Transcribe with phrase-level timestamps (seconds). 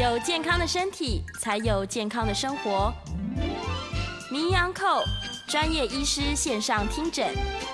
[0.00, 2.90] 有健康的身体，才有健康的生活。
[4.32, 5.02] 名医安扣
[5.46, 7.28] 专业医师线上听诊，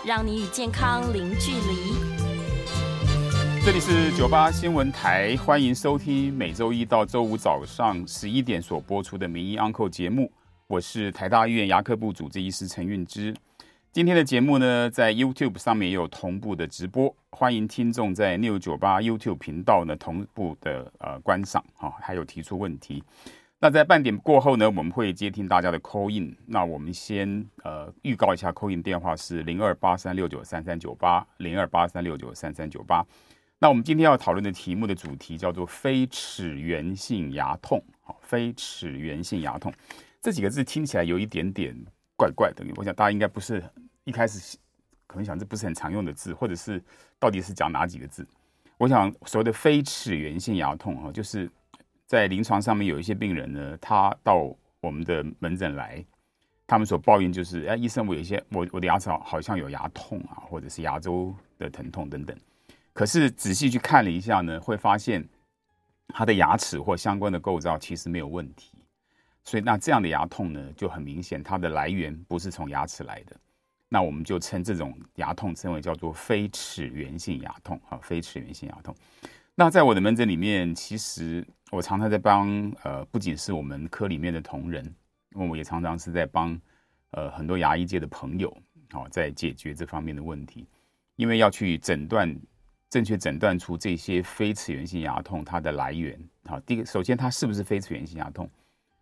[0.05, 1.95] 让你与健康零距离。
[3.65, 10.29] 这里是九八新闻台，欢迎收听每周一到周五早上十一点所播出的名医安扣节目。
[10.67, 13.33] 我是台大医院牙科部主治医师陈运之。
[13.97, 23.03] 今天的节目呢，在 YouTube 上面也有同步的直播，欢迎听众在 New 九八 YouTube 频道呢同步的呃观赏哈，还有提出问题。
[23.59, 26.37] 那在半点过后呢，我们会接听大家的 call in。
[26.45, 33.03] 那我们先呃预告一下 call in 电话是零二八三六九三三九八零二八三六九三三九八。
[33.59, 39.73] 那我们今天要讨论的题目的主题叫做非齿源性牙痛，好，非齿源性牙痛
[40.21, 41.75] 这几个字听起来有一点点
[42.15, 43.65] 怪怪的，我想大家应该不是。
[44.07, 44.57] 一开始
[45.07, 46.83] 可能想这不是很常用的字，或者是
[47.19, 48.27] 到底是讲哪几个字？
[48.79, 51.51] 我想所谓的非齿源性牙痛啊，就是
[52.07, 56.05] 在临床上面有一些病人呢，他到我们的门诊来，
[56.69, 62.37] 他们所抱怨就是，哎，医生，我有一些我我的牙齿好像有牙痛啊，或者是牙周的疼痛等等。
[62.93, 65.29] 可是仔细去看了一下呢，会发现
[66.09, 68.73] 他的牙齿或相关的构造其实没有问题。
[69.43, 73.37] 所以那这样的牙痛呢，就很明显，它的来源不是从牙齿来的。
[73.89, 78.95] 那我们就称这种牙痛称为叫做非齿源性牙痛啊，非齿源性牙痛。
[79.55, 82.49] 那在我的门诊里面，其实我常常在帮
[82.83, 84.85] 呃，不仅是我们科里面的同仁，
[85.35, 86.61] 因为我也常常是在帮
[87.13, 88.55] 呃很多牙医界的朋友，
[88.91, 90.67] 好，在解决这方面的问题。
[91.15, 92.37] 因为要去诊断，
[92.91, 96.21] 正确诊断出这些非齿源性牙痛它的来源。
[96.45, 98.51] 好，第一个，首先它是不是非齿源性牙痛？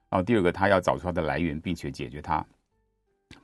[0.09, 2.47] 然后第二个，它要找出它的来源，并且解决它。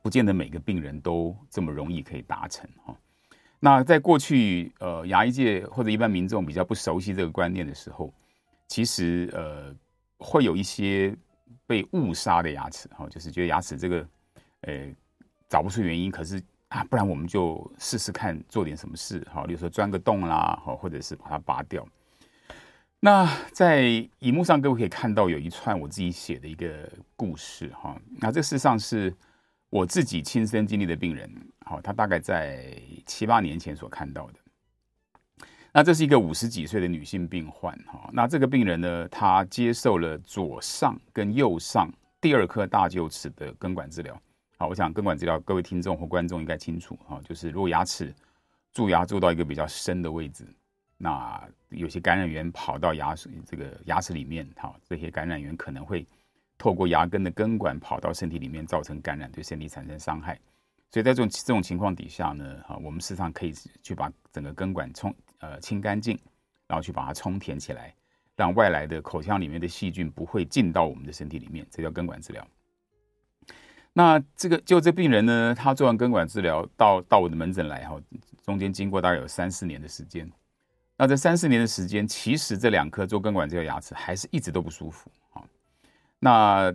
[0.02, 2.96] 不见得每个病人都这么容易可以达成哈。
[3.62, 8.10] 那在过去，呃，牙医界或者一般民众比较不熟悉这个观念的时候，
[8.68, 9.74] 其实呃，
[10.18, 11.14] 会有一些
[11.66, 14.08] 被误杀的牙齿哈，就是觉得牙齿这个，
[14.62, 14.88] 呃，
[15.46, 21.86] 找不出原因，可是啊，不然我们就试试看做点什么事哈，比如说钻个洞啦，或者是把它拔掉。
[22.98, 29.14] 那在荧幕上各位可以看到有一串我自己写的一个故事哈，那这事实上是。
[29.70, 31.30] 我自己亲身经历的病人，
[31.64, 32.76] 好，他大概在
[33.06, 34.34] 七八年前所看到的。
[35.72, 41.88] 那这是一个五十几岁的女性病患，哈，那这个病人呢，她接受了左上跟右上
[42.20, 44.20] 第二颗大臼齿的根管治疗。
[44.58, 48.12] 好，我想根管治疗，各位听众或观众应该清楚，哈，就是如果牙齿
[48.72, 50.44] 蛀牙蛀到一个比较深的位置，
[50.98, 56.04] 那有些感染源跑到牙齿这个牙齿里面，好，这些感染源可能会。
[56.60, 60.38] 透过牙根的根管跑到身体里面，造成感染，对身体产生伤害。
[60.90, 66.18] 所以在这种这种情况底下呢，哈，我们事实上可以去把整个根管冲呃清干净，
[66.66, 67.94] 然后去把它充填起来，
[68.36, 72.46] 让外来的口腔里面的细菌不会进到我们的身体里面，这叫根管治疗。
[73.94, 77.98] 那这个就这病人呢，他做完根管治疗到到我的门诊来哈，
[78.42, 80.30] 中间经过大概有三四年的时间。
[80.98, 85.42] 那这三四年的时间，其实这两颗做根管治疗牙齿还是一直都不舒服啊。
[86.20, 86.72] 那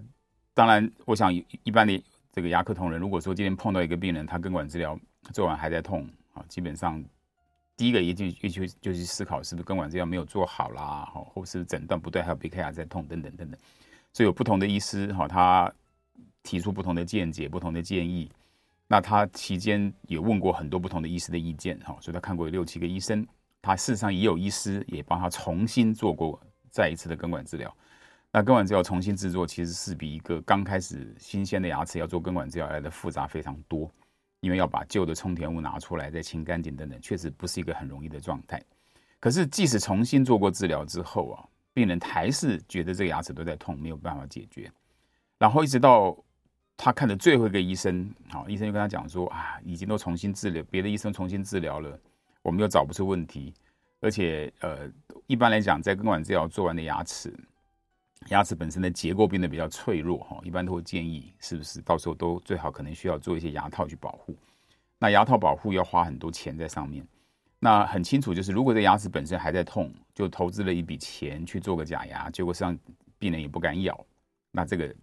[0.53, 4.99] 当然，我想一般的这个牙科同仁，如果说今天碰到一个病人，他根管治疗
[5.31, 7.01] 做完还在痛啊，基本上
[7.77, 13.59] 第一个一定一去就去思考是不是根管治疗没有做好啦，哈，或是诊断不对，还有别颗牙在痛等等等等。
[14.11, 15.71] 所以有不同的医师哈，他
[16.41, 18.31] 提出不同的见解、不同的建议。
[18.87, 23.27] 那他期间也问过很多不同的医师的意见哈，所以他看过有六七个医生，
[23.61, 26.39] 他事实上也有医师也帮他重新做过
[26.69, 27.75] 再一次的根管治疗。
[28.35, 33.89] 那根管治疗重新制作，其实是比一个刚开始新鲜的牙齿要做根管治疗来的复杂非常多，
[34.41, 38.61] 因为要把旧的充填物拿出来再清干净等等，确实不是一个很容易的状态。
[39.21, 44.69] 可是即使重新做过治疗之后啊，病人还是觉得这个牙齿都在痛，没有办法解决。
[45.37, 46.13] 然后一直到
[46.75, 51.97] 他看的最后一个医生，好，医生就跟他讲说啊，已经都重新治疗，别的医生重新治疗了，
[52.41, 53.53] 我们又找不出问题，
[54.01, 54.91] 而且呃，
[55.25, 57.33] 一般来讲，在根管治疗做完的牙齿。
[58.29, 64.35] 牙齿本身的结构变得比较脆弱哈，一般都会建议是不是到时候都最好可能需要做一些牙套去保护。
[64.97, 67.05] 那牙套保护要花很多钱在上面。
[67.59, 72.77] 那很清楚就是，如果这牙齿本身还在痛，就投资了一笔钱去做个假牙，结果上
[73.17, 74.05] 病人也不敢咬，
[74.51, 74.93] 那这个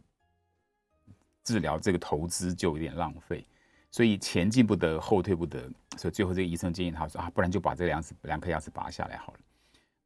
[1.44, 3.44] 治疗这个投资就有点浪费。
[3.90, 9.38] 所以前进不得，后退不得，所以最后这个医生建议他说啊，不然就把这两齿两颗牙齿拔下来好了。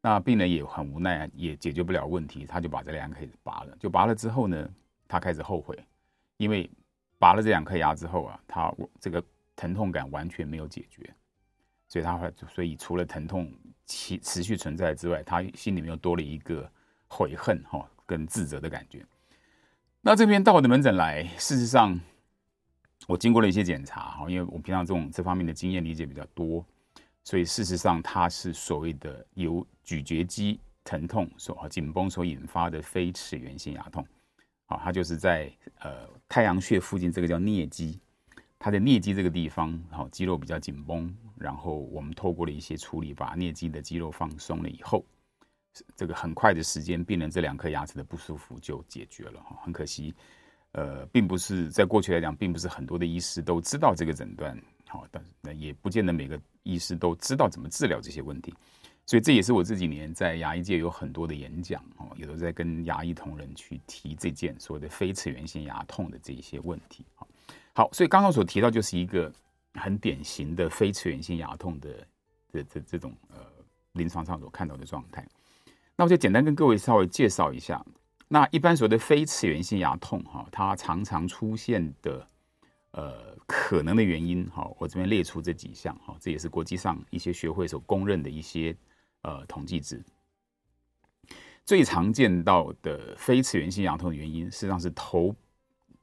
[0.03, 3.77] 那病人也很无奈啊，也解决不了问题，他就把这两颗牙拔了。
[3.81, 4.69] 就拔了之后呢，
[5.09, 5.77] 他开始后悔，
[6.37, 6.71] 因为
[7.19, 9.23] 拔了这两颗牙之后啊，他这个
[9.57, 11.13] 疼痛感完全没有解决，
[11.89, 13.53] 所以他会，所以除了疼痛
[13.87, 16.71] 持持续存在之外，他心里面又多了一个
[17.09, 19.05] 悔恨哈跟自责的感觉。
[20.03, 21.99] 那这边到我的门诊来，事实上
[23.09, 26.65] 我经过了一些检查哈，因为我平常这种这方面的经验理解比较多，
[27.27, 34.07] 所以事实上它是所谓的由咀嚼肌疼痛所紧绷所引发的非齿源性牙痛。
[34.67, 38.01] 好，它就是在呃太阳穴附近，这个叫颞肌。
[38.61, 45.05] 它的颞肌这个地方，好，肌肉比较紧绷，然后我们透过了一些处理，把颞肌的肌肉放松了以后，
[45.97, 49.41] 这个很快的时间，病人这两颗牙齿的不舒服就解决了。
[49.41, 50.15] 哈，很可惜，
[50.73, 54.57] 呃，并不是在过去来讲，并不是很多的医师都知道这个诊断，
[54.89, 58.55] 好，但是那也不见得每个医师都知道怎么治疗这些问题。
[59.05, 67.05] 所以这也是我这几年在牙医界有很多的演讲，哦，也都在跟牙医同仁去提这件所谓的非齿源性牙痛的这一些问题。
[67.73, 69.33] 好，所以刚刚所提到就是一个
[69.75, 72.07] 很典型的非齿源性牙痛的
[72.53, 73.37] 这这这种呃
[73.93, 75.25] 临床上所看到的状态。
[75.95, 77.81] 那我就简单跟各位稍微介绍一下。
[78.27, 82.27] 那一般所谓的非齿源性牙痛哈，它常常出现的
[82.97, 88.77] 呃可能的原因哈，我这边列出这几项哈，这也是国际上一些学会所公认的一些
[89.23, 90.05] 呃统计值。
[91.65, 95.33] 最常见到的非次源性牙痛的原因，实际上是头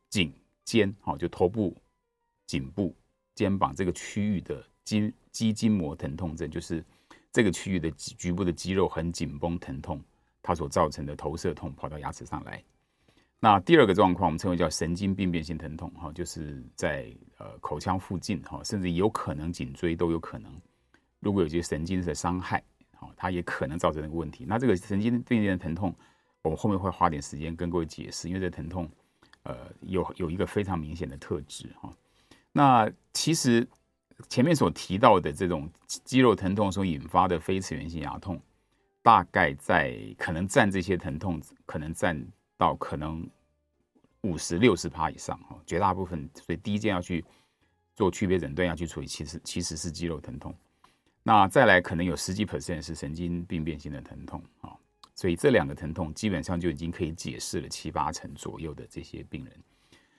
[0.09, 0.33] 颈。
[0.65, 1.75] 肩，哈，就头部、
[2.47, 2.95] 颈部、
[3.35, 6.81] 肩膀这个区域的肌肌筋膜疼痛症，就是
[7.33, 10.01] 这个区域的局部的肌肉很紧绷疼痛，
[10.41, 12.63] 它所造成的投射痛跑到牙齿上来。
[13.43, 20.49] 那第二个状况，我们称为叫神经病变性疼痛，哈，就是在呃口腔附近，哈，甚至有可能颈椎都有可能。
[21.19, 22.63] 如果有些神经的伤害，
[22.95, 24.45] 好，它也可能造成这个问题。
[24.47, 25.93] 那这个神经病变的疼痛，
[26.41, 28.89] 我们后面会花点时间跟各位解释，因为这疼痛。
[29.43, 31.93] 呃，有有一个非常明显的特质哈。
[32.53, 33.67] 那其实
[34.29, 38.41] 前面所提到的这种肌肉疼痛所引发的非次源性牙痛，
[39.01, 42.25] 大概在可能占这些疼痛，可能占
[42.57, 43.27] 到可能
[44.21, 45.59] 五十六十趴以上哈。
[45.65, 47.23] 绝大部分，所以第一件要去
[47.95, 50.53] 做区别诊断要去处理，其实其实是肌肉疼痛。
[51.23, 54.75] 那再来可能有十几 percent 是神经病变性的疼痛啊。
[55.15, 59.53] 所以这两个疼痛基本上就已经可以解释了七八成左右的这些病人。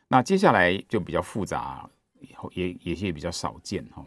[0.06, 1.88] 那接下来就比较复杂，
[2.20, 4.06] 以后也也也比较少见哈。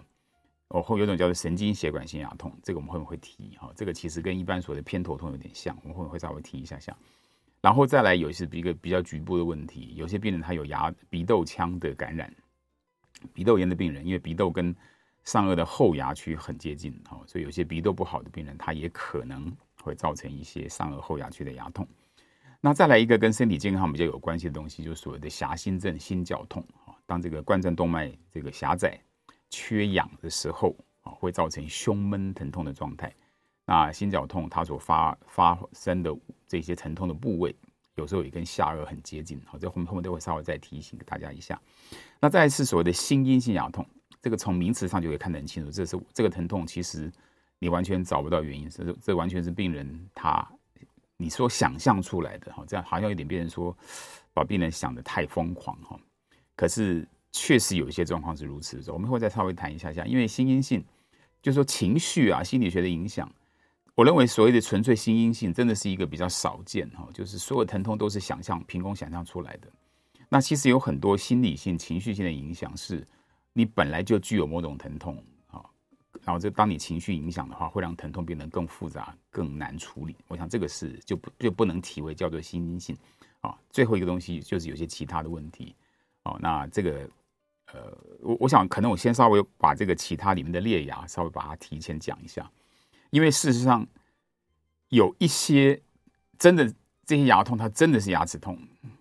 [0.69, 3.71] 哦，后有种叫做神经血管性牙痛，这个我们后面会提哈。
[3.75, 6.97] 这个其实跟一般所谓的偏头痛有点像，我们后面会稍微提一下下。
[7.67, 12.33] 然后再来有一些一个比较局部的问题，有些病人他有牙鼻窦腔的感染，
[13.33, 14.73] 鼻窦炎的病人，因为鼻窦跟
[15.25, 19.53] 上颚的后牙区很接近哈，所以有些鼻窦不好的病人，他也可能。
[19.83, 21.87] 会造成一些上颚后牙区的牙痛。
[22.59, 26.91] 那再来一个跟身体健康比较有关系的东西，就是所谓的狭心症、心绞痛啊。
[27.05, 28.99] 当这个冠状动脉这个狭窄、
[29.49, 33.13] 缺氧的时候啊，会造成胸闷疼痛的状态。
[33.67, 36.11] 那心绞痛它所发发生的
[36.47, 37.55] 这些疼痛的部位，
[37.93, 39.39] 有时候也跟下颚很接近。
[39.45, 41.61] 好，这后面后面都会稍微再提醒大家一下。
[42.19, 43.85] 那再一次所谓的心因性牙痛，
[44.21, 47.11] 这个从名词上就可以看得很清楚，这是这个疼痛其实。
[47.59, 50.47] 你完全找不到原因，这这完全是病人他
[51.17, 53.75] 你说想象出来的哈，这样好像有点变成说
[54.31, 55.99] 把病人想得太疯狂哈。
[56.55, 60.85] 可是确实有一些状况是如此的，我们会再稍微谈一下下，因为心因性
[61.41, 63.27] 就是说情绪啊心理学的影响，
[63.97, 69.67] 我认为所谓的纯粹心因性真的是一个比较少见哈，就是所有疼痛都是想象凭空想象出来的。
[70.29, 73.03] 那其实有很多心理性情绪性的影响，是
[73.53, 75.65] 你本来就具有某种疼痛啊。
[76.21, 80.15] 然后，这当你情绪影响的话，会让疼痛变得更复杂、更难处理。
[80.27, 82.95] 我想这个是就不就不能体为叫做心因性
[83.41, 83.57] 啊。
[83.71, 85.75] 最后一个东西就是有些其他的问题
[86.21, 86.37] 哦。
[86.39, 87.09] 那这个
[87.73, 92.47] 呃，我我想可能我先稍微把这个其他里面的裂牙稍微把它提前讲一下，
[93.09, 93.85] 因为事实上
[94.89, 95.79] 有一些
[96.37, 96.65] 真的
[97.05, 98.57] 这些牙痛，它真的是牙齿痛，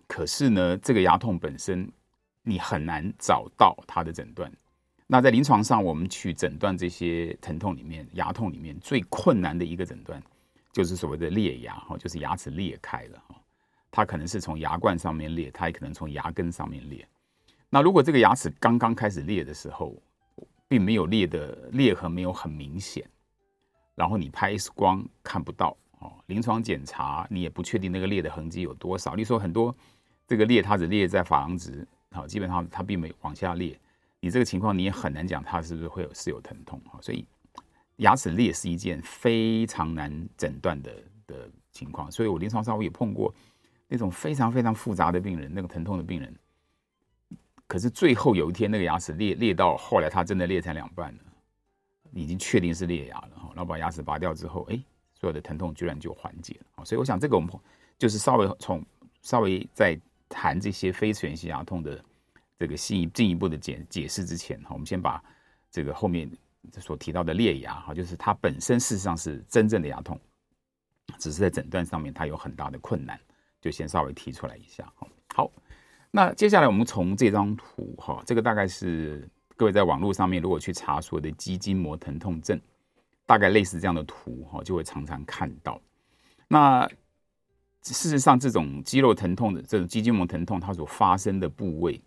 [0.07, 1.91] 可是呢，这个牙痛本身
[2.43, 4.51] 你很难找到它的诊断。
[5.05, 10.21] 那在临床上，我们去诊断这些疼痛里面，牙痛里面最困难的一个诊断，
[10.73, 13.35] 就是所谓的裂牙哈，就是牙齿裂开了哈。
[13.89, 17.07] 它可能是从牙冠上面裂，它也可能从牙根上面裂。
[17.69, 19.95] 那如果这个牙齿刚刚开始裂的时候，
[20.67, 23.09] 并没有裂的裂痕没有很明显，
[23.97, 29.15] 然后你拍 X 光看不到哦，临床检查你也不确定那个裂的痕迹有多少。
[29.15, 29.75] 例如说很多
[30.27, 33.75] 这个裂，它只裂在珐琅质，好，基本上它并没有往下裂。
[34.19, 37.25] 你这个情况你也很难讲，它是不是会有是有疼痛哈，所以
[37.95, 40.93] 牙齿裂是一件非常难诊断的
[41.25, 42.11] 的情况。
[42.11, 43.33] 所以我临床上我也碰过
[43.87, 46.35] 那种非常非常复杂的病人，那个疼痛的病人，
[47.65, 51.23] 可是最后有一天那个牙齿裂裂到后来，它真的裂成两半了，
[52.13, 53.49] 已经确定是裂牙了哈。
[53.55, 54.75] 然后把牙齿拔掉之后，哎，
[55.13, 56.85] 所有的疼痛居然就缓解了。
[56.85, 57.49] 所以我想这个我们
[57.97, 58.85] 就是稍微从
[59.21, 59.99] 稍微在
[60.29, 62.03] 谈这些非全息牙痛的
[62.57, 65.23] 这个进进一步的解解释之前，哈，我们先把
[65.71, 66.29] 这个后面
[66.79, 70.19] 所提到的裂牙，哈，就是它本身事实上是真正的牙痛，
[71.17, 73.19] 只是在诊断上面它有很大的困难，
[73.61, 74.91] 就先稍微提出来一下，
[75.33, 75.51] 好。
[76.09, 82.57] 那接下来我们从这张图哈，这个大概是各位在网络上面如果去查所谓的肌筋膜疼痛症，
[83.25, 85.81] 大概类似这样的图哈，就会常常看到。
[86.47, 86.87] 那
[87.81, 91.99] 事实上，这种肌肉疼痛的这种肌筋膜疼痛，它所发生的部位，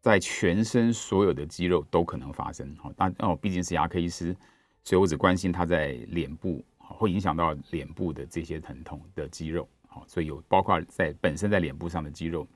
[0.00, 2.92] 在全身所有的肌肉都可能发生哈。
[2.96, 4.36] 但哦，毕竟是牙科医师，
[4.82, 12.46] 所以我只关心它在脸部会影响到脸部的这些疼痛的肌肉，好，所以有包括在本身在脸部上的肌肉。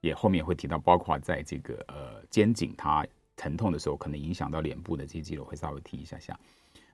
[0.00, 3.06] 也后面会提到，包括在这个呃肩颈它
[3.36, 6.38] 疼痛的时候，可能影响到脸部的这些肌肉，会稍微提一下下。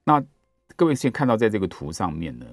[0.05, 0.23] 那
[0.77, 2.47] 各位先看到在这个图上面呢，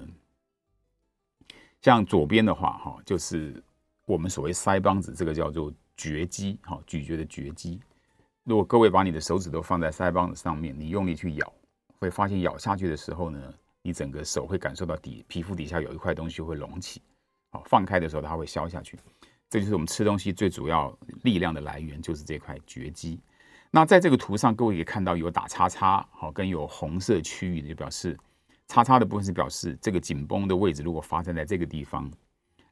[1.80, 3.62] 像左边的话哈，就是
[4.04, 7.80] 我们所谓腮帮子，这个叫做嚼肌哈，咀嚼的嚼肌。
[8.44, 11.52] 如果各位把你的手指都放在腮帮子上面，你用力去咬，
[11.98, 17.00] 会发现咬下去的时候呢，你整个手会感受到底皮肤底下有一块东西会隆起，
[17.50, 18.98] 好，放开的时候它会消下去。
[19.50, 23.18] 这就是我们吃东西最主要力量的来源，就是这块嚼肌。
[23.70, 28.18] 那在这个图上，各位可以看到有打叉叉，好，跟有红色区域的，就表示
[28.66, 32.10] 叉叉的部分是表示这个紧绷的位置如果发生在这个地方，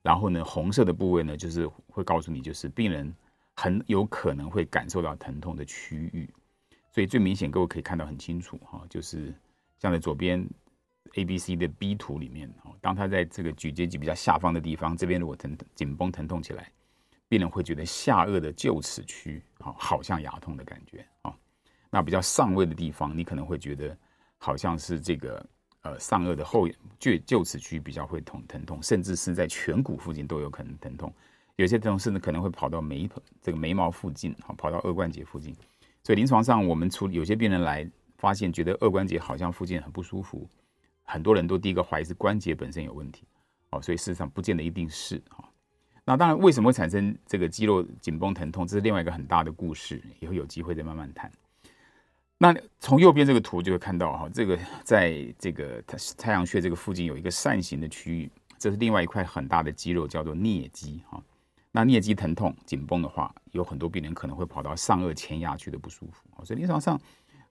[0.03, 3.15] 然后呢，红色的部位呢，就是会告诉你，就是病人
[3.55, 6.29] 很有可能会感受到疼痛的区域。
[6.91, 9.35] 所以最明显，各位可以看到很清楚，哈，就是
[9.79, 10.47] 像在左边。
[11.15, 16.71] A、B、C 的 B 图里面，哦，当他在这个咀嚼肌比较下方的地方，这边如果疼紧绷疼痛起来，
[17.29, 21.37] 病人会觉得下颚的臼齿区，好，好像牙痛的感觉，啊，
[21.91, 23.97] 那比较上位的地方，你可能会觉得
[24.39, 25.45] 好像是这个
[25.83, 26.69] 呃上颚的后
[27.01, 31.13] 臼臼齿区比较会痛疼痛，甚至是在颧骨附近都有可能疼痛，
[31.57, 33.09] 有些疼痛甚至可能会跑到眉
[33.43, 35.53] 这个眉毛附近，好，跑到顎关节附近，
[36.05, 40.49] 所以临床上我们处理有些病人来发现，觉得顎关节好像附近很不舒服。
[41.03, 43.27] 很多人都第一个怀疑是关节本身有问题，
[43.71, 45.49] 哦，所以事实上不见得一定是哈。
[46.07, 51.31] 那当然，为什么会产生这个肌肉紧绷疼痛，这是另外一个很大的故事，以后有机会再慢慢谈。
[52.39, 61.23] 那从右边这个图就会看到哈，这个在这个太太阳穴这个附近有一个扇形的区域，这是另外一块很大的肌肉，叫做颞肌哈。
[61.73, 66.45] 那颞肌疼痛紧绷的话，有很多病人可能会跑到上颚前牙区的不舒服。
[66.45, 66.99] 所以临床上，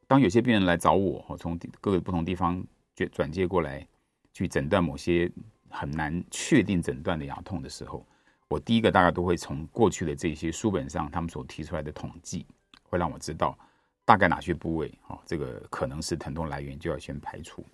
[0.08, 2.66] 当有些病人来找我哈，从各个不同地方。
[2.96, 3.86] 转转接过来
[4.34, 5.30] 去诊断某些
[5.70, 8.08] 很难确定诊断的牙痛的时候，
[8.48, 12.46] 我第一个大概都会从过去的这些书本上他们所提出来的统计，
[12.84, 13.58] 会让我知道
[14.06, 17.66] 大概哪些部位啊，这个可能是疼痛来源，就要先排除。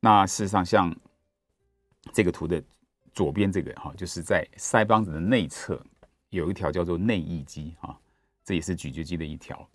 [0.00, 0.94] 那事实上，像
[2.12, 2.62] 这个图的
[3.12, 5.80] 左边这个哈，就是在腮帮子的内侧
[6.30, 7.96] 有一条叫做内翳肌啊，
[8.44, 9.68] 这也是咀嚼肌的一条。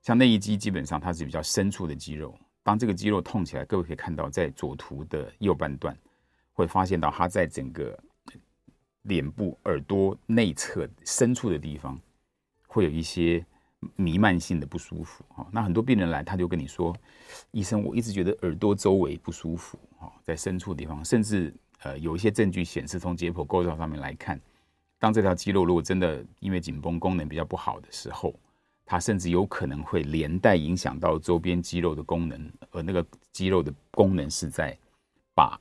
[0.00, 2.34] 像内翳肌基本上它是比较深处的肌肉。
[2.62, 5.96] 当这个肌肉痛起来，各位可以看到，在左图的右半段，
[6.52, 7.96] 会发现到它在整个
[9.06, 11.98] 脸部、耳朵内侧深处的地方，
[12.66, 13.44] 会有一些
[13.94, 15.24] 弥漫性的不舒服。
[15.28, 16.94] 哈，那很多病人来，他就跟你说
[17.52, 24.40] ：“医生，我一直觉得耳朵周围不舒服。”哈，在深处的地方，甚至呃有一些证据显示，从解剖构造上面来看，
[24.98, 28.34] 当这条肌肉如果真的因为紧绷功能比较不好的时候，
[28.84, 34.76] 它甚至有可能会连带影响到周边肌肉的功能，而那个肌肉的功能是在
[35.34, 35.60] 把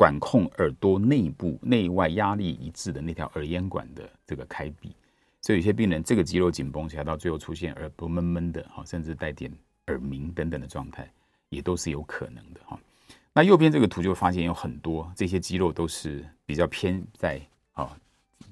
[0.00, 4.96] 管控耳朵内部内外压力一致的那条耳咽管的这个开闭，
[5.42, 9.52] 所以有些病人这个肌肉紧绷起来，到最后出现耳朵闷闷的，哈，甚至带点
[9.88, 11.06] 耳鸣等等的状态，
[11.50, 12.80] 也都是有可能的，哈。
[13.34, 17.38] 那右边这个图就发现有很多这些肌肉都是比较偏在
[17.72, 17.94] 啊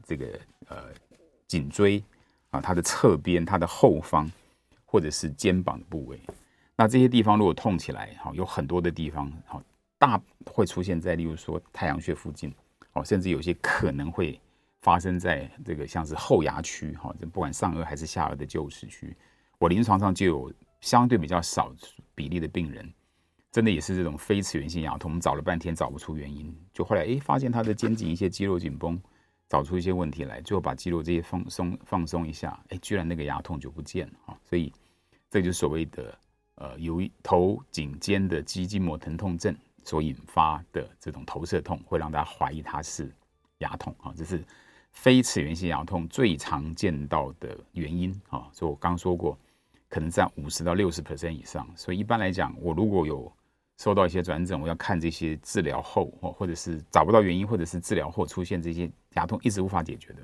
[0.02, 0.38] 这个
[0.68, 0.76] 呃
[1.46, 2.04] 颈椎。
[2.50, 4.30] 啊，它的侧边、它的后方，
[4.86, 6.18] 或者是肩膀的部位，
[6.74, 9.62] 那这些地方如果痛起来，哈，有很多的地方，哈，
[9.98, 12.54] 大会出现在，例如说太阳穴附近，
[12.92, 14.40] 哦，甚至有些可能会
[14.80, 19.16] 发生在这个像是后牙区，哈，这不管上颚还是下颚的臼齿区，
[19.58, 21.74] 我临床上就有相对比较少
[22.14, 22.90] 比例的病人，
[23.50, 29.00] 真的也是这种非次源性牙痛，我们找了半天找不出原因，就后来哎发现他的肩颈一些肌肉紧绷。
[29.50, 34.38] 找出一些问题来，最后把肌肉这些放松放松一下，哎，居然那个牙痛就不见了啊！
[34.44, 34.70] 所以
[35.30, 36.18] 这就是所谓的
[36.56, 39.56] 呃，由头颈肩的肌筋膜疼痛症
[39.88, 43.10] 所引发的这种投射痛，会让大家怀疑它是
[43.60, 44.12] 牙痛啊。
[44.14, 44.44] 这是
[44.92, 48.50] 非次源性牙痛最常见到的原因啊。
[48.52, 49.38] 所以我刚说过，
[49.88, 51.66] 可能占五十到六十 percent 以上。
[51.74, 53.32] 所以一般来讲，我如果有
[53.78, 60.22] 收到一些转诊，我要看这些治疗后哦，或者是找不到原因，或者是治疗后出现这些牙痛一直无法解决的，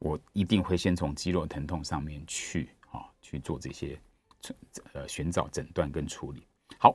[0.00, 3.98] 我一定会先从肌肉疼痛上面去啊去做这些
[4.92, 6.46] 呃寻找诊断跟处理。
[6.76, 6.94] 好，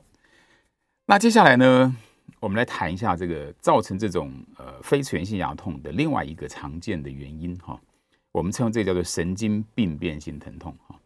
[1.10, 1.96] 那接下来呢，
[2.38, 7.80] 我们来谈一下这个造成这种呃非全性牙痛的另外一个常见的原因哈，
[8.30, 11.00] 我们称这叫做神经病变性疼痛哈。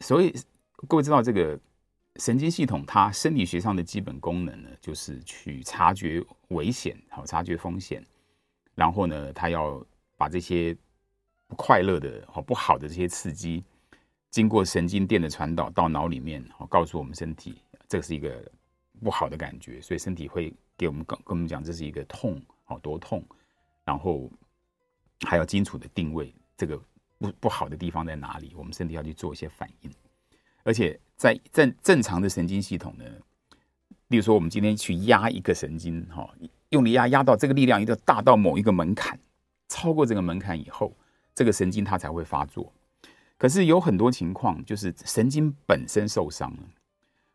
[0.00, 0.34] 所以
[0.88, 1.60] 各位知道这个。
[2.20, 8.06] 神经系统它生理学上的基本功能呢，就是去察觉危险，好察觉风险，
[8.76, 9.84] 然后呢，它要
[10.16, 10.76] 把这些
[11.48, 13.64] 不快乐的、好不好的这些刺激，
[14.30, 18.40] 经过神经电的传导到脑里面，好告诉我们身体，这是一个
[19.02, 23.24] 不好的感觉，所以身体会给我们跟跟我们讲这是一个痛，好多痛，
[23.84, 24.30] 然后
[25.26, 26.80] 还要清楚的定位这个
[27.18, 29.90] 不不好的地方在哪里，我们身体要去做一些反应。
[30.62, 33.04] 而且在正正常的神经系统呢，
[34.08, 36.34] 例如说我们今天去压一个神经，哈，
[36.70, 39.18] 用力压压到这个力量一定要大到某一个门槛，
[39.68, 40.96] 超过这个门槛以后，
[41.34, 42.72] 这个神经它才会发作。
[43.36, 46.62] 可是有很多情况就是神经本身受伤了，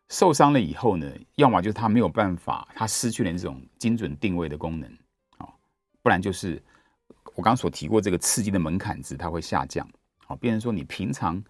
[0.09, 4.91] 受伤了以后呢，要么就是他没有办法，他失去了这种精准定位的功能，
[5.37, 5.47] 啊，
[6.01, 6.61] 不然就是
[7.35, 9.87] 我刚刚所提过这个刺激的门槛值它会下降，
[10.25, 11.41] 好，变成说你平常。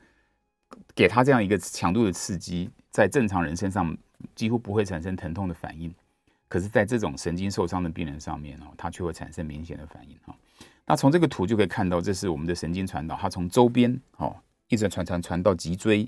[0.93, 3.97] 给他这样一个强度的刺激，在正常人身上
[4.35, 5.91] 几乎不会产生疼痛的反应，
[6.47, 10.35] 可是，在这种神经受伤的病人上面哦，它却会产生明显的反应哈。
[10.85, 14.35] 那从这个图就可以看到，这是我们的神经传导，它从周边哦
[14.67, 16.07] 一直传传传到脊椎，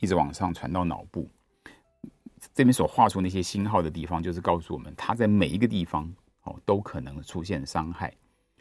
[0.00, 1.28] 一直往上传到脑部。
[2.60, 6.12] 这边所画出那些星号的地方，就是告诉我们，它在每一个地方
[6.42, 8.12] 哦都可能出现伤害，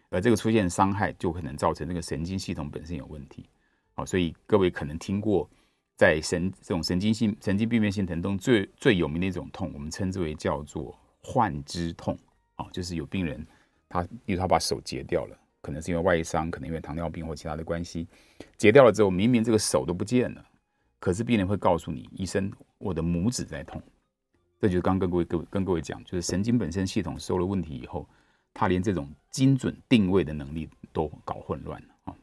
[0.09, 3.45] 而这个出现伤害就可能造成这个神经系统本身有问题。
[3.95, 5.49] 好所以各位可能听过，
[5.97, 12.17] 在神这种神经性神经病变性疼痛最最有名的一种痛，我们称之为叫做幻肢痛
[12.55, 13.45] 啊，就是有病人
[13.89, 18.07] 他，比如他把手截掉了，可能是因为外伤，可能因为糖尿病或其他的关系，
[18.55, 20.45] 截掉了之后，明明这个手都不见了，
[20.99, 23.81] 可是病人会告诉你，医生，我的拇指在痛。
[24.59, 28.07] 这就是刚跟各位各跟各位讲，就是神经本身系统受了问题以后，
[28.53, 32.15] 他连这种精准定位的能力都搞混乱了啊。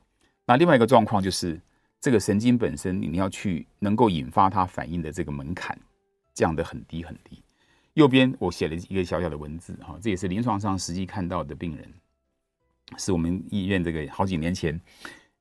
[0.45, 1.61] 那另外一个状况就是。
[1.99, 5.77] 这个神经本身，你要去能够引发它反应的这个门槛
[6.35, 7.43] 降得很低很低。
[7.95, 11.93] 右边我写了一个小小的文字哈，这也是临床上实际看到的病人，
[12.97, 14.79] 是我们医院这个好几年前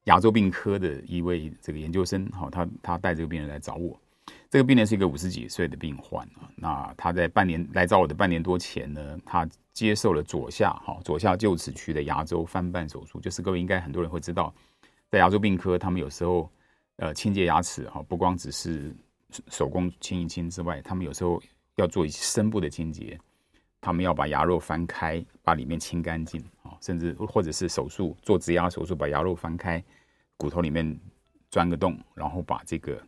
[0.06, 4.00] 牙周病科的一位这个研究生哈，他他带这个病人来找我。
[4.50, 14.54] 这个病人是一个五十几岁的病患啊，那他在半年来找我的半年多前呢，他接受了左下哈左下臼齿区的牙周翻瓣手术，就是各位应该很多人会知道。
[15.10, 16.50] 在牙周病科，他们有时候，
[16.98, 18.96] 呃，清洁牙齿哈，不光只是
[19.50, 21.41] 手工清一清之外，他们有时候
[21.76, 23.20] 要做一些深部的清洁，
[23.82, 26.44] 他们要把牙肉翻开，把里面清干净，
[26.86, 29.84] 甚至或者是手术做植牙手术，把牙肉翻开，
[30.38, 31.00] 骨头里面
[31.50, 33.02] 钻个洞，然后把这个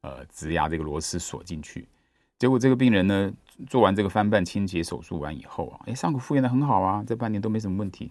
[0.00, 1.86] 呃植牙这个螺丝锁进去。
[2.38, 3.32] 结果这个病人呢，
[3.68, 8.10] 做完这个翻瓣清洁手术完以后啊，哎，伤口复原的很好啊，这半年都没什么问题。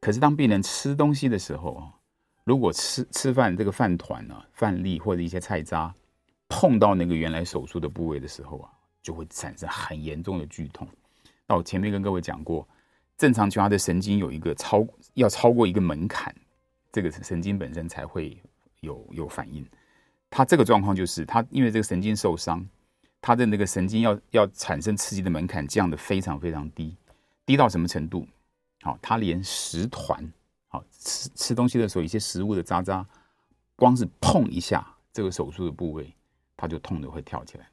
[0.00, 1.92] 可是当病人吃东西的时候啊。
[2.46, 5.94] 如果吃吃饭这个饭团呢、饭粒或者一些菜渣
[6.46, 10.86] 碰到那个原来手术的部位的时候啊，就会产生很严重的剧痛。
[11.46, 12.68] 那我前面跟各位讲过，
[13.16, 16.34] 正常情况下的神经有一个超要超过一个门槛，
[16.92, 18.42] 这个神经本身才会
[18.80, 19.64] 有有反应。
[20.30, 22.66] 它这个状况就是它因为这个神经受伤，
[23.20, 26.96] 它的那个神经要要产生刺激的门槛降得非常非常低，
[27.46, 28.26] 低到什么程度？
[28.82, 30.32] 好，它连食团。
[30.66, 33.06] 好吃吃东西的时候，一些食物的渣渣，
[33.76, 36.12] 光是碰一下这个手术的部位，
[36.56, 37.68] 它就痛得会跳起来。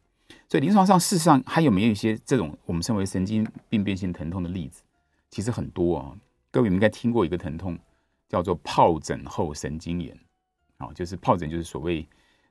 [0.47, 4.84] 所以临床上事实上还有没有一些这种我们称为神经病变性疼痛的例子？
[5.32, 6.15] 其实很多啊。
[6.52, 7.76] 各位你们应该听过一个疼痛
[8.30, 10.15] 叫做疱疹后神经炎，
[10.78, 12.08] 啊，就是疱疹就是所谓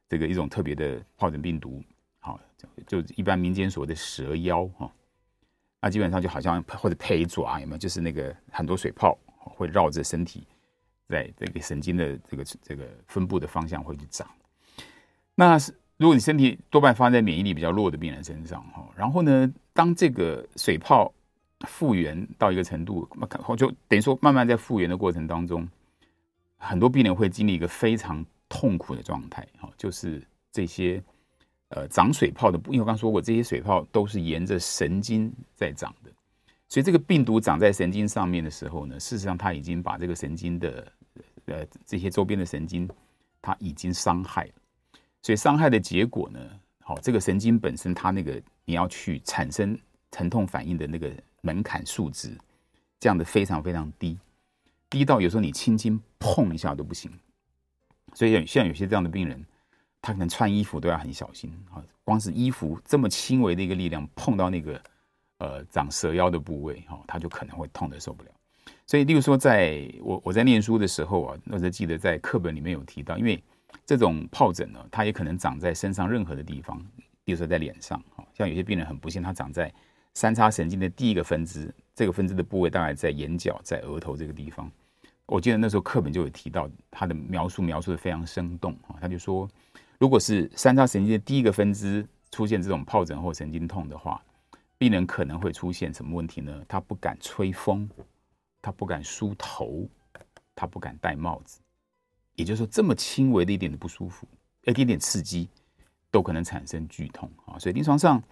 [0.08, 1.80] 这个一种特别的疱疹病毒，
[2.18, 2.40] 好，
[2.88, 4.92] 就一般民间所谓的蛇妖哈，
[5.80, 7.78] 那基本上就好像或者胚爪有没有？
[7.78, 9.16] 就是那个很多水泡。
[9.42, 10.46] 会绕着身体，
[11.08, 14.28] 在这个神经的这个这个分布的方向会去长。
[15.34, 21.12] 那是如果你身体多半发生在免疫力比较弱的病人身上哈，然后呢，当这个水泡
[21.66, 23.08] 复原到一个程度，
[23.56, 25.68] 就等于说慢慢在复原的过程当中，
[26.56, 31.02] 很多病人会经历一个非常痛苦的状态哈，就是这些
[31.68, 36.10] 呃长水泡的，因为我刚说过，这些水泡都是沿着神经在长的。
[36.68, 40.92] 所以这个病毒长在神经上面的时候呢，事实上它已经把这个神经的
[41.46, 42.88] 呃这些周边的神经，
[43.42, 44.52] 它已经伤害了。
[45.20, 46.40] 所以伤害的结果呢，
[46.80, 49.78] 好，这个神经本身它那个你要去产生
[50.10, 52.36] 疼痛反应的那个门槛数值，
[52.98, 54.18] 降得非常非常低，
[54.88, 57.10] 低到有时候你轻轻碰一下都不行。
[58.14, 59.44] 所以像有些这样的病人，
[60.02, 64.82] 他可能穿衣服都要很小心啊，光是衣服这么轻微的一个力量碰到那个
[65.38, 68.30] 呃长蛇腰的部位哈，他就可能会痛得受不了。
[68.86, 73.40] 所以，例如说，在我我在念书的时候啊，我就记得在课本里面有提到，因为
[73.86, 76.76] 这种疱疹呢，它也可能长在身上任何的地方，
[77.24, 78.02] 比如说在脸上，
[78.34, 79.72] 像有些病人很不幸，他长在
[80.14, 84.70] 三叉神经的第一个分支，这个分支的部位大概在眼角，在额头这个地方。
[85.26, 89.48] 我记得那时候课本就有提到，他的描述描述的非常生动啊，他就说，
[89.98, 94.22] 如果是三叉神经的第一个分支出现这种疱疹或神经痛的话，
[94.78, 96.64] 病人可能会出现什么问题呢？
[96.68, 97.88] 他不敢吹风。
[98.62, 99.88] 他不敢梳头，
[100.54, 101.60] 他不敢戴帽子，
[102.34, 104.28] 也就是说，这么轻微的一点的不舒服，
[104.66, 105.48] 一点点刺激，
[106.10, 107.58] 都可能产生剧痛啊。
[107.58, 108.22] 所以临床上，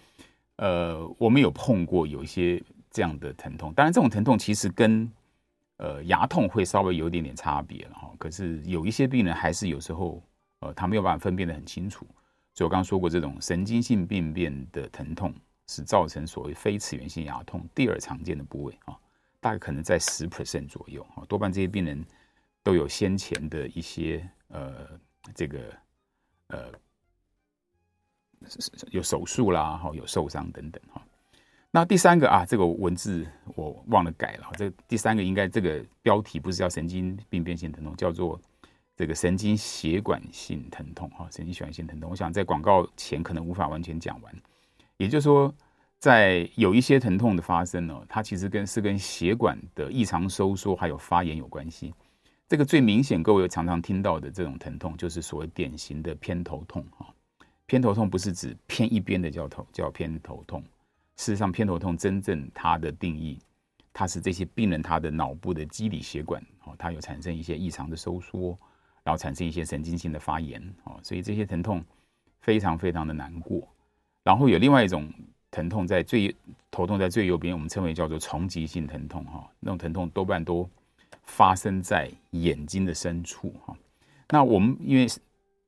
[0.59, 3.73] 呃，我们有碰过有一些这样的疼痛。
[3.75, 5.11] 当然，这种疼痛其实跟
[5.79, 8.13] 呃牙痛会稍微有点点差别了哈。
[8.19, 10.23] 可是有一些病人还是有时候，
[10.61, 12.07] 呃，他没有办法分辨得很清楚。
[12.55, 15.33] 所以我刚刚说过，这种神经性病变的疼痛
[15.69, 18.97] 是造成所谓非齿源性牙痛第二常见的部位啊。
[19.41, 22.05] 大概可能在十 percent 左右啊，多半这些病人
[22.65, 24.89] 都有先前的一些呃，
[25.33, 25.61] 这个
[26.49, 26.73] 呃
[28.91, 31.03] 有手术啦，哈，有受伤等等哈。
[31.71, 38.41] 那第三个啊，这个文字我忘了改了，这第三个应该这个标题不是叫神经病变性疼痛，叫做
[38.97, 42.11] 这个神经血管性疼痛哈，神经血管性疼痛。
[42.11, 44.35] 我想在广告前可能无法完全讲完，
[44.97, 45.55] 也就是说。
[46.01, 51.93] 在有一些疼痛的发生呢，它其实跟是跟血管的异常收缩还有发炎有关系。
[52.47, 57.13] 这个最明显，各位常常听到的这种疼痛，就是所谓典型的偏头痛哈。
[57.69, 60.61] 偏头痛不是指偏一边的叫头叫偏头痛，
[61.17, 63.39] 事实上偏头痛真正它的定义，
[63.93, 68.59] 它是这些病人他的脑部的肌底血管哦，它有产生一些异常的收缩，
[69.05, 71.85] 然后产生一些神经性的发炎哦，所以这些疼痛
[72.41, 73.69] 非常非常的难过。
[74.25, 75.09] 然后有另外一种。
[75.51, 76.37] 疼痛在最
[76.71, 80.69] 头痛在最右边，我们称为叫做丛集性疼痛哈，那种疼痛多半都
[81.23, 83.75] 发生在眼睛的深处哈。
[84.29, 85.09] 那我们因为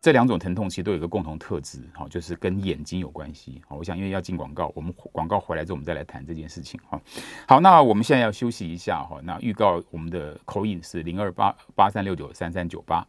[0.00, 3.60] 这两种疼痛其实都有一个共同特质哈，就是跟眼睛有关系。
[3.68, 6.98] 好，我想因为要进广告，我们广告回来之后我们再来谈这件事情哈。
[7.46, 9.20] 好，那我们现在要休息一下哈。
[9.24, 13.06] 那预告我们的 call in 是零二八八三六九三三九八。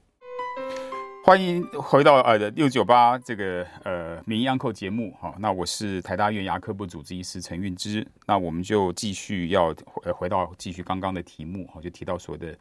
[1.24, 12.58] 欢迎回到呃六九八这个呃名医安扣节目哈，那我是台大医院牙科部主治医师陈运之，那我们就继续要回回到继续刚刚的题目哈，就提到所谓的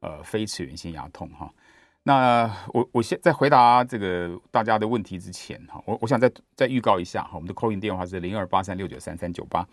[0.00, 1.52] 呃非齿源性牙痛哈。
[2.06, 9.66] 那我我先在回答这个大家的问题之前哈，我我想再再预告一下哈，我们的 call in 电话是零二八三六九三三九八。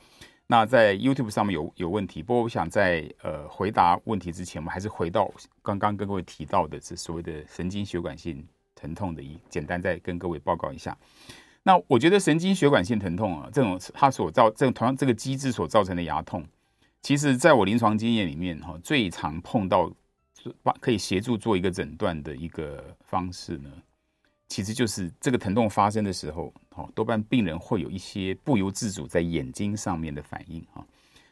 [0.47, 5.29] 那在 YouTube 上面有有问题，不过我想在呃回答问题之前，我们还是回到
[5.61, 10.97] 刚刚跟各位提到的是所谓的神经血管性疼痛的一简单再跟各位报告一下。
[11.63, 16.45] 那我觉得神经血管性疼痛啊，这种它所造这种同样这个机制所造成的牙痛，
[17.01, 19.91] 其实在我临床经验里面哈，最常碰到
[20.79, 23.71] 可以协助做一个诊断的一个方式呢。
[24.47, 30.85] 其实就是这个疼痛发生的时候，好，多半病人会有一些不由自主在眼睛上面的反应哈。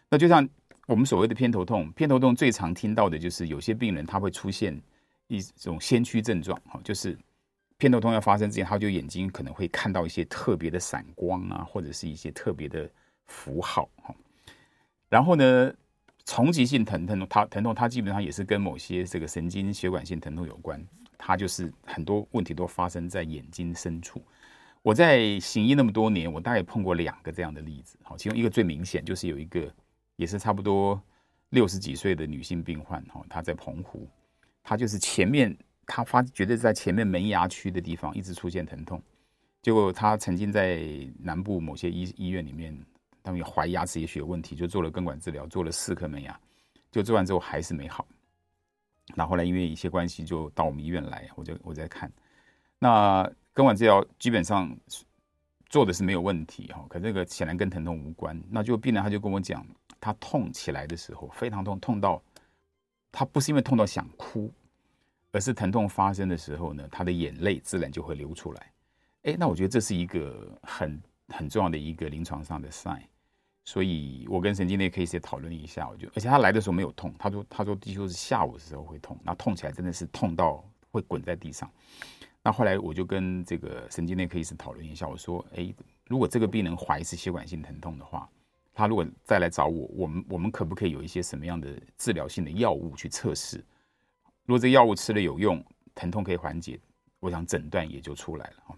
[0.10, 0.48] 那就像
[0.88, 4.82] 我们所谓的偏头痛，偏头痛最常听到的就是有些病人他会出现
[5.28, 7.18] 一种先驱症状哈，就是
[7.78, 12.90] 偏头痛要发生之前，他就眼睛可能会看到一些特别的闪光啊，或者是一些特别的
[13.26, 14.16] 符号哈。
[15.10, 15.74] 然后呢，
[16.30, 20.80] 重疾性疼疼痛，它疼痛它基本上也是跟某些这个神经血管性疼痛有关。
[21.18, 24.22] 它就是很多问题都发生在眼睛深处。
[24.84, 27.98] 我在行医那么多年，我大概碰过两个这样的例子。
[28.04, 29.74] 好，其中一个最明显就是有一个
[30.18, 31.02] 也是差不多
[31.50, 34.08] 六十几岁的女性病患，哈，她在澎湖，
[34.62, 39.02] 她就是前面她发觉得在前面门牙区的地方一直出现疼痛，
[39.64, 40.80] 结果她曾经在
[41.20, 42.78] 南部某些医医院里面，
[43.24, 46.40] 他们也怀疑牙齿也许有问题，就做了根管治疗，做了四颗门牙，
[46.92, 48.08] 就做完之后还是没好。
[49.16, 52.12] 那后来因为一些关系，就到我们医院来，我就我在看。
[52.78, 54.74] 那根管治疗基本上
[55.66, 58.40] 做的是没有问题哈，可这个显然跟疼痛无关。
[58.50, 59.66] 那就病人他就跟我讲，
[60.00, 62.22] 他痛起来的时候非常痛，痛到
[63.12, 64.52] 他不是因为痛到想哭，
[65.32, 68.72] 而是疼痛发生的时候呢，他的眼泪自然就会流出来。
[69.24, 73.02] 哎，那我觉得这是一个很很重要的一个临床上的 sign。
[73.66, 81.70] 所以我跟神经内科医生讨论一下，我就而且他来的时候没有痛，他说他说几乎是下午的时候会痛，那痛起来真的是痛到会滚在地上。
[82.42, 85.72] 那后来我就跟这个神经内科医生讨论一下，我说，哎，
[86.08, 88.28] 如果这个病人怀疑是血管性疼痛的话，
[88.74, 93.58] 他如果再来找我，我们我们可不可以有一些什么样的治疗性的药物去测试？
[94.46, 95.64] 如果这药物吃了有用，
[95.94, 96.80] 疼痛可以缓解，
[97.20, 98.76] 我想诊断也就出来了。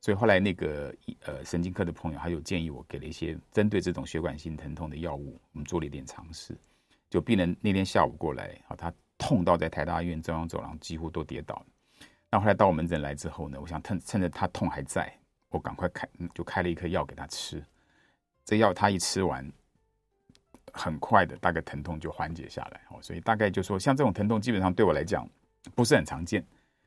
[0.00, 0.94] 所以后来那个
[1.26, 6.56] 呃神经科的朋友，他有建议我给了一些针对这种血管性疼痛的药物，我们做了一点尝试。
[7.10, 11.62] 就病人那天下午过来，啊，他痛到在台大医院中央走廊几乎都跌倒。
[12.30, 15.12] 那后来到我门诊来之后呢，我想趁趁着他痛还在，
[15.50, 17.62] 我赶快开就开了一颗药给他吃。
[18.44, 19.46] 这药他一吃完，
[20.72, 22.80] 很快的大概疼痛就缓解下来。
[22.90, 25.28] 哦，所以大概就说像这种疼痛，基本上对我来讲
[25.74, 26.42] 不是很常见，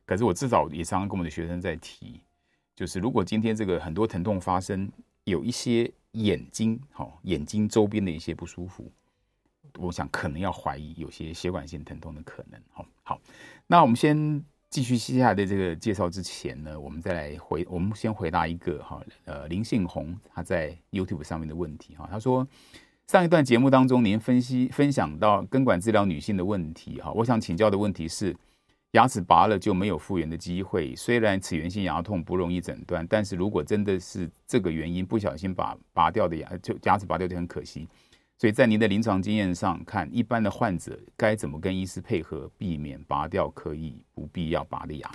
[0.06, 2.20] 可是我至少也常常跟我们的学生在提。
[2.76, 4.92] 就是如果今天这个很多疼痛发生，
[5.26, 8.92] 有一些眼睛好，眼睛周边的一些不舒服，
[9.78, 12.60] 我想可能要怀疑有些血管性疼痛的可能。
[12.72, 13.22] 好，好，
[13.68, 22.48] 那我们先继续接下来的这个介绍之前呢，我们再来回，我们先回答一个哈，呃，林信宏他在 YouTube 上面的问题哈，他说
[23.08, 28.36] 上一段节目当中您分析分享到根管治疗女性的问题哈，我想请教的问题是。
[28.94, 30.96] 牙齿拔了就没有复原的机会。
[30.96, 37.88] 虽然齿源性牙痛不容易诊断，但是如果真的是这个原因，不小心把拔掉的牙就牙齿拔掉就很可惜。
[38.38, 45.12] 所以在您的临床经验上看，一般的患者该怎么跟医师配合，避免拔掉可以不必要拔的牙？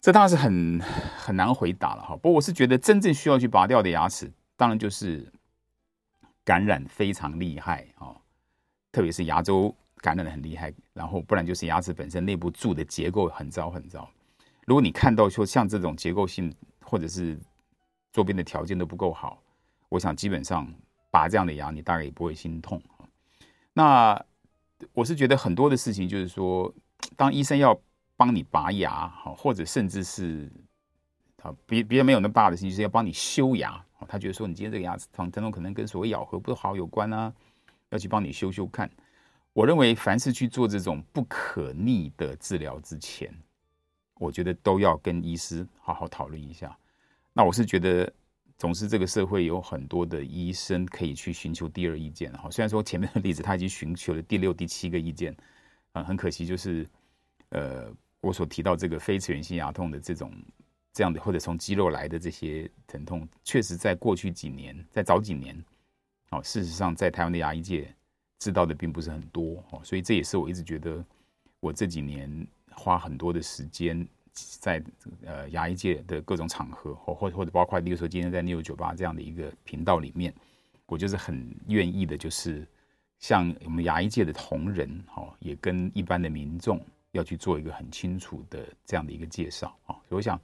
[0.00, 2.16] 这当然是很很难回答了哈。
[2.16, 5.30] 不过我是觉得真正需要去拔掉的牙齿，当然就是
[6.44, 8.16] 感染非常厉害啊，
[8.90, 9.74] 特别是牙周。
[10.00, 14.08] 感染的很厉害，然后不然就是牙齿本身内部蛀的结构很糟很糟。
[14.66, 17.38] 如果你看到说像这种结构性或者是
[18.12, 19.42] 周边的条件都不够好，
[19.88, 20.66] 我想基本上
[21.10, 22.80] 拔这样的牙你大概也不会心痛。
[23.72, 24.20] 那
[24.92, 26.72] 我是觉得很多的事情就是说，
[27.16, 27.78] 当医生要
[28.16, 30.50] 帮你拔牙，好或者甚至是
[31.42, 37.32] 啊别别人没有那么大的事情，就是要帮你修牙，他觉得说你今天这个牙齿疼疼痛可能跟所谓咬合不好有关啊，
[37.90, 38.90] 要去帮你修修看。
[39.52, 43.34] 我认为，凡是去做这种不可逆的治疗之前，
[44.14, 46.76] 我觉得都要跟医师好好讨论一下。
[47.32, 48.10] 那我是觉得，
[48.56, 52.32] 总是这个社会有很多的医生可以去寻求第二意见。
[52.34, 55.36] 哈，虽然说前面的例子他已经寻求了第六、第七个意见，
[55.92, 56.86] 啊，很可惜，就是
[57.48, 60.32] 呃，我所提到这个非齿源性牙痛的这种
[60.92, 65.60] 这样的，或者从肌肉来的这些疼痛，确实在过去几年，在早几年，
[66.30, 67.92] 哦，事实上在台湾的牙医界。
[68.40, 71.04] 知道的并不是很多哦，所以这也是我一直觉得
[71.60, 74.82] 我这几年花很多的时间在
[75.26, 80.34] 呃牙医界的各种场合，或或或者包括例如说今天在六九八这样的一个频道里面，
[80.86, 82.66] 我就是很愿意的，就是
[83.18, 86.80] 像我们牙医界的同仁哦，也跟一般的民众
[87.12, 89.92] 要去做一个很清楚的这样的一个介绍啊。
[90.08, 90.40] 所以我想，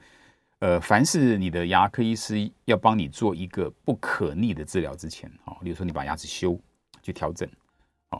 [0.58, 6.60] 呃，凡是你的牙科医师要帮你做一个不可逆的治疗之前啊，例如说你把牙齿修
[7.02, 7.48] 去调整。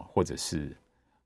[0.09, 0.77] 或者是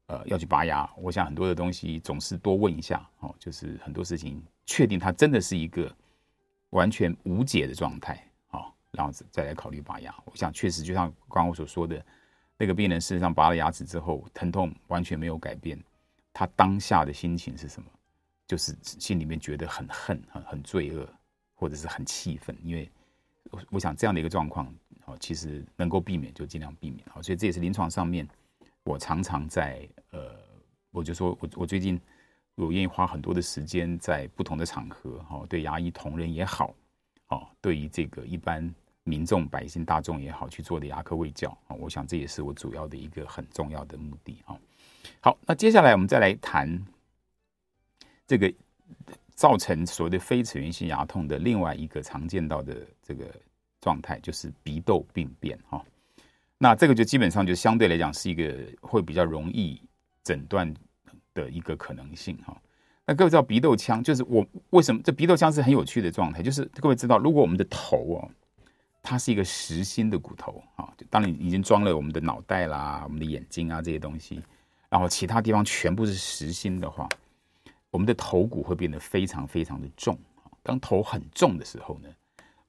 [0.06, 5.94] 呃要去拔牙，我想很多的东西总是多问一下哦，就是很多事情确定它真的是一个
[6.70, 10.14] 完全无解的状态，哦，然后再来考虑拔牙。
[10.24, 12.04] 我想确实就像刚刚我所说的，
[12.56, 15.83] 那个病人事实上拔了牙齿之后，疼痛完全没有改变，
[16.33, 17.88] 他当下的心情是什么？
[18.46, 21.09] 就是心里面觉得很恨、很很罪恶，
[21.54, 22.90] 或者是很气愤，因为
[23.50, 24.66] 我我想这样的一个状况，
[25.04, 27.06] 哦，其实能够避免就尽量避免。
[27.11, 28.28] 好，所以这也是临床上面。
[28.85, 30.37] 我常常在呃，
[30.90, 32.01] 我就说我我最近
[32.55, 36.75] 我愿意花很多的时间在不同的场合哈，对牙医同仁也好，
[37.29, 44.59] 哦，对于这个一般民众百姓大众也好去做的牙科卫教啊，我想这也是我主要的一个很重要的目的啊。
[45.21, 46.83] 好，那接下来我们再来谈
[48.27, 48.53] 这个
[49.35, 53.25] 造成所谓的非齿源性牙痛的另外一个常见到的这个
[53.81, 55.85] 状态，就是鼻窦病变哈。
[56.62, 59.81] 那这个就基本上就相对来讲是一个会比较容易
[60.23, 60.73] 诊断
[61.33, 62.55] 的一个可能性哈。
[63.07, 68.31] 那各位知道鼻窦腔就是我为什么这鼻窦腔是很有趣的状态，就是各位知道，如果我们的头哦，
[69.03, 74.42] 它是一个实心的骨头啊，当你已经装了我们的脑袋啦、我们的眼睛啊这些东西，
[74.90, 77.09] 然后其他地方全部是实心的话，
[77.90, 80.16] 我们的头骨会变得非常非常的重。
[80.62, 82.09] 当头很重的时候呢，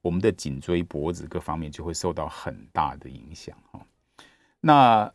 [0.02, 3.80] 我们的颈椎、脖子各方面就会受到很大的影响哈。
[4.60, 5.10] 那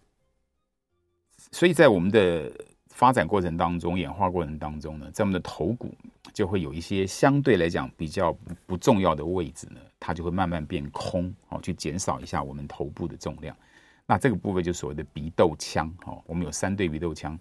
[1.51, 2.51] 所以在我们的
[2.87, 5.93] 发展过程当中、演化过程当中呢，在我们的头骨
[6.33, 13.55] 就会有一些相对来讲比较不重要的位置呢，它就会慢慢变空哦，去减少一下我们头部的重量。
[14.05, 17.37] 那这个部分就所谓的鼻窦腔哦，我们有三对鼻窦腔，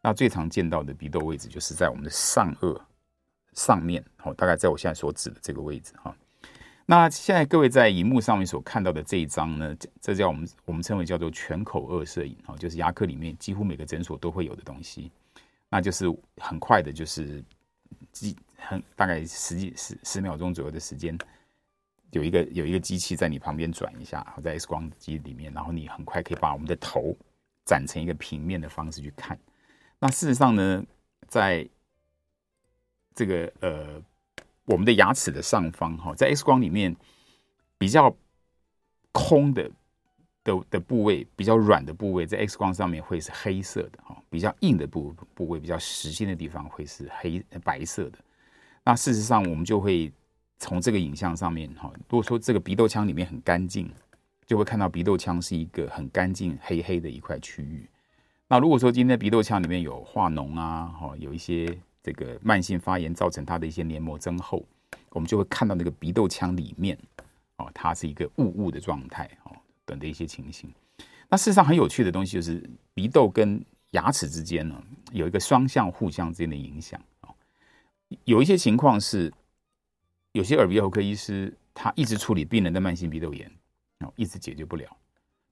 [0.00, 2.78] 那最常见到的鼻窦位置就是在我们的上颚
[3.54, 6.14] 上面哦，大概在我现在所指的这个位置哈。
[6.90, 15.08] 那现在各位在荧幕上面所看到的这一张呢，这叫我们我们称为叫做全口二摄影哦，就是牙科里面几乎每个诊所都会有的东西。
[15.68, 16.06] 那就是
[16.38, 17.44] 很快的，就是
[18.10, 21.16] 几很大概十几十十秒钟左右的时间，
[22.10, 27.16] 有一个有一个机器在你旁边转一下，然后在 X 光机里面，然后你很快可以把我们的头
[27.64, 29.38] 展成一个平面的方式去看。
[30.00, 30.84] 那事实上呢，
[31.28, 31.68] 在
[33.14, 34.02] 这个呃
[34.70, 36.94] 我们的牙齿的上方哈，在 X 光里面
[37.76, 38.14] 比较
[39.10, 39.68] 空的
[40.44, 48.18] 的的部位，比较软的部位，在 X 光上面会是黑色的哈，比较硬的部部位，比较实心的地方会是黑白色的。
[48.84, 50.12] 那事实上，我们就会
[50.58, 53.90] 从这个影像上面哈，如果说这个鼻窦腔里面很干净，
[54.46, 57.90] 就会看到鼻窦腔是一个很干净黑黑的一块区域。
[58.46, 64.64] 那如果说今天鼻窦腔里面有化脓啊，哈，有一些这个慢性发炎造成它的一些黏膜增厚，
[65.10, 66.98] 我们就会看到那个鼻窦腔里面，
[67.56, 70.72] 哦，它是一个雾雾的状态，哦，等的一些情形。
[71.28, 74.82] 那事实上很有趣的东西就是鼻窦跟牙齿之间呢，
[75.12, 77.34] 有一个双向互相之间的影响，哦，
[78.24, 79.32] 有一些情况是，
[80.32, 83.50] 有些耳鼻喉科医师他一直处理病人的慢性鼻窦炎，
[84.00, 84.96] 哦，一直解决不了，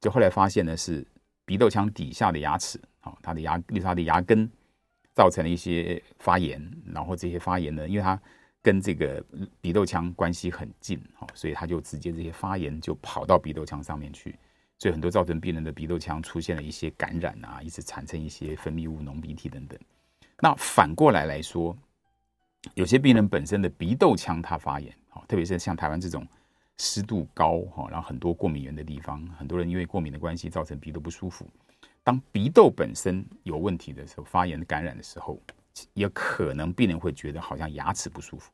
[0.00, 1.06] 就后来发现呢是。
[1.44, 4.46] 鼻窦腔底下的牙齿，哦，他的牙，例如他的牙根
[5.18, 8.16] 造成了一些发炎，然后这些发炎呢，因为它
[8.62, 9.20] 跟这个
[9.60, 14.38] 鼻窦腔关系很近，好，所以它就直接这些发炎就跑到鼻窦腔上面去，
[14.78, 19.76] 所以很多造成病人的鼻窦腔出现了一些感染啊，一直产生一些分泌物、浓鼻涕等等。
[20.38, 21.76] 那反过来来说，
[22.74, 26.24] 有些病人本身的鼻窦腔它发炎，好，特别是像台湾这种。
[26.80, 31.44] 湿度高哈，然后很多过敏源的地方，很多人因为过敏的关系造成鼻窦不舒服。
[32.08, 35.38] 当鼻窦本身有问题的时候，发炎感染的时候，
[35.92, 38.50] 也可能病人会觉得好像牙齿不舒服。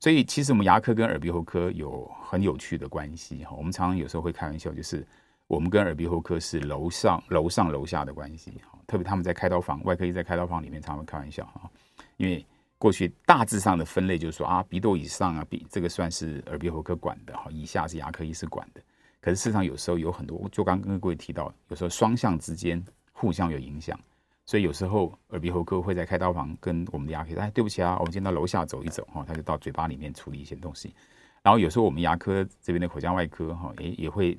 [0.00, 3.54] 所以其实我们牙科跟耳鼻喉科有很有趣的关系哈。
[3.56, 5.06] 我们常常有时候会开玩笑，就是
[5.46, 8.76] 我们跟耳鼻喉科是楼上楼上楼下的关系哈。
[8.88, 11.70] 特别他们在开刀房，外科医在开刀房里面常常开玩笑哈，
[12.16, 12.44] 因为。
[12.78, 18.82] 过去大致上的分类就是说啊，鼻窦以上啊，鼻这个算是耳鼻喉科管的哈，以下是牙科医师管的。
[19.18, 22.84] 可是事实上有时候有很多，就刚刚跟各位提到，有时候双向之间
[23.18, 23.98] 互相有影响，
[24.44, 30.94] 所以有时候耳鼻喉科会在开刀房跟我们的牙科说，哎，对不起啊，我们先到楼下走一走哈，他就到嘴巴里面处理一些东西。
[31.42, 34.38] 然后有时候我们牙科这边的口腔外科哈，也也会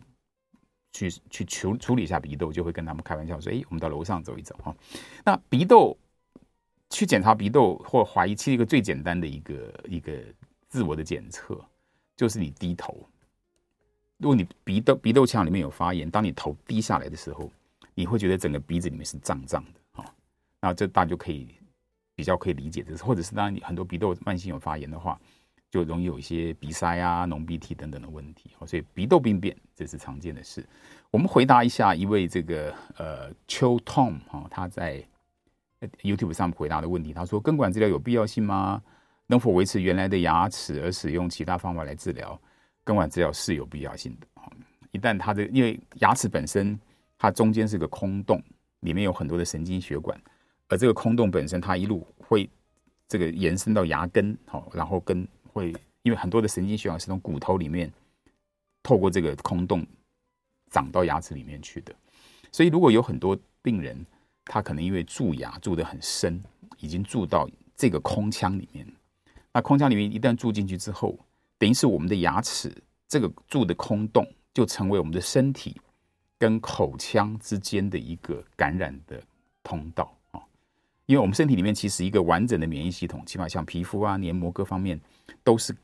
[0.93, 4.75] 去去处处理一下鼻窦，就会跟他们开玩笑说，哎，我们到楼上走一走哈。
[5.25, 5.97] 那鼻窦。
[6.89, 10.13] 去检查鼻窦或怀疑，其实一个最简单的一个一个
[10.69, 11.59] 自我的检测，
[12.15, 12.97] 就是你低头。
[14.19, 17.51] 如果你鼻窦鼻窦腔里面有发炎，当你头低下来的时候，
[17.97, 20.15] 你会觉得整个鼻子里面是胀胀的，哈。
[20.61, 21.55] 那这大家就可以
[22.13, 25.19] 比较可以理解的，或者是当你很多鼻窦慢性有发炎的话，
[25.71, 28.51] 就容易有一些鼻塞啊、浓鼻涕等等的问题。
[28.67, 30.63] 所以鼻窦病变这是常见的事。
[31.09, 35.03] 我们回答一下一位这个呃邱 Tom 哈，他在。
[36.01, 38.81] YouTube 上回答的问题，他说：“根管治疗有必要性吗？
[39.27, 42.41] 能否维持原来的牙齿而使用其他方法来治疗？
[42.83, 44.25] 根管治疗是有必要性的。
[44.91, 46.79] 一旦它的因为牙齿本身
[47.17, 48.41] 它中间是个空洞，
[48.81, 50.19] 里面有很多的神经血管，
[50.67, 52.49] 而这个空洞本身它一路会
[53.07, 57.91] 这个延伸到牙根，好，然后跟会因为很多的神经血管是从骨头里面
[58.83, 59.85] 透过这个空洞
[60.69, 61.95] 长到牙齿里面去的，
[62.51, 64.03] 所以如果有很多病人。”
[64.49, 66.41] 他可能因为蛀牙蛀得很深，
[66.79, 68.87] 已经蛀到这个空腔里面。
[69.51, 71.19] 那空腔里面一旦蛀进去之后，
[71.57, 72.73] 等于是我们的牙齿
[73.09, 75.75] 这个蛀的空洞，就成为我们的身体
[76.37, 79.21] 跟口腔之间的一个感染的
[79.63, 80.41] 通道啊。
[81.05, 84.99] 因为我们身体里面其实一个完整的免疫系统，起码像皮肤啊、黏膜各方面，
[85.43, 85.75] 都是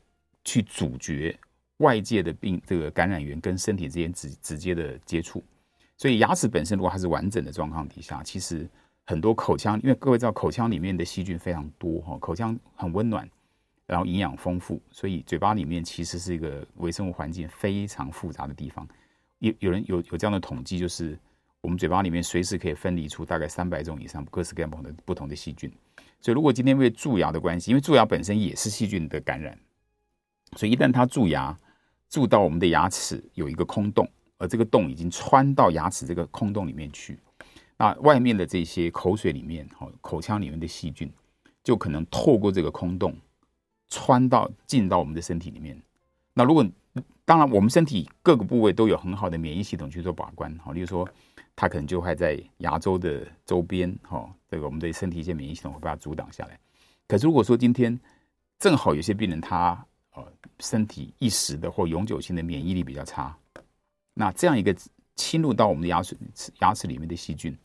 [0.44, 1.36] 去阻绝
[1.78, 5.42] 外界的病这个感染源跟身体之间直直接的接触。
[5.96, 8.68] 所以牙齿本身如果它是完整的状况底下，其实
[9.06, 13.28] 很多口腔，因为各位知道口腔里面的细菌非常多哈，口腔很温暖，
[13.86, 18.86] 然后营养丰富，所以嘴巴里面其实是一个微生物环境非常复杂的地方。
[19.48, 21.18] 有有人有有这样的统计，就是
[21.60, 25.70] 我们嘴巴里面随时可以分离出大概三百种以上各式各样不同的不同的细菌。
[26.20, 29.58] 所以如果今天因为蛀牙的关系，因为蛀牙本身也是细菌的感染，
[30.56, 31.58] 所以一旦它蛀牙
[32.08, 34.08] 蛀到我们的牙齿有一个空洞。
[34.36, 37.16] 而这个洞已经穿到牙齿这个空洞里面去，
[37.78, 41.10] 那外面的这些口水里面，哈，口腔里面的细菌
[41.62, 43.16] 就可能透过这个空洞
[43.88, 45.80] 穿到进到我们的身体里面。
[46.34, 46.66] 那如果
[47.26, 51.08] 当然，我们身体各个部位都有很好的免疫系统去做把关，哈，例如说
[51.56, 56.58] 它可能就会在牙周的周边，哈，这个我们的身体一些免疫系统会把它阻挡下来。
[57.08, 57.98] 可是如果说今天
[58.58, 60.22] 正好有些病人他呃
[60.60, 63.34] 身体一时的或永久性的免疫力比较差，
[64.12, 64.76] 那这样一个
[65.16, 66.16] 侵入到我们的牙齿
[66.60, 67.56] 牙齿里面的细菌，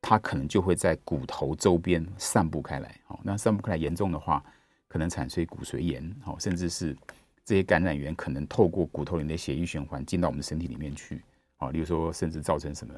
[0.00, 3.00] 它可能就会在骨头周边散布开来。
[3.06, 4.44] 好，那散布开来严重的话，
[4.88, 6.96] 可能产生骨髓炎，好，甚至是
[7.44, 11.22] 这些感染源可能透过骨头里的血液循环进到我们身体里面去。
[11.58, 12.94] 啊，例如说，甚至造成什么？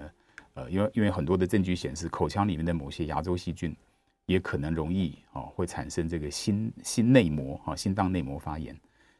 [0.54, 3.76] 呃，因为因为很多的证据显示，口腔里面的某些牙周细菌。
[4.26, 8.76] 也可能容易哦，会产生这个心心内膜哈，心脏内膜发炎。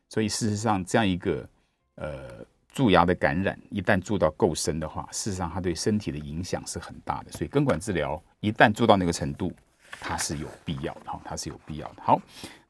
[0.08, 1.48] 所以事实上，这样一个
[1.94, 7.30] 呃蛀牙的感染，一旦蛀到够深的话，事实上它对身体的影响是很大的。
[7.30, 9.52] 所以根管治疗一旦做到那个程度，
[10.00, 12.02] 它是有必要的哈，它是有必要的。
[12.02, 12.20] 好，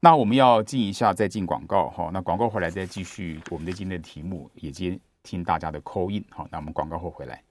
[0.00, 2.10] 那我们要进一下，再进广告哈。
[2.12, 7.42] 那广告回来再继续我们的今天的题目，也接听大家的 call in 好，那我们广告后回来。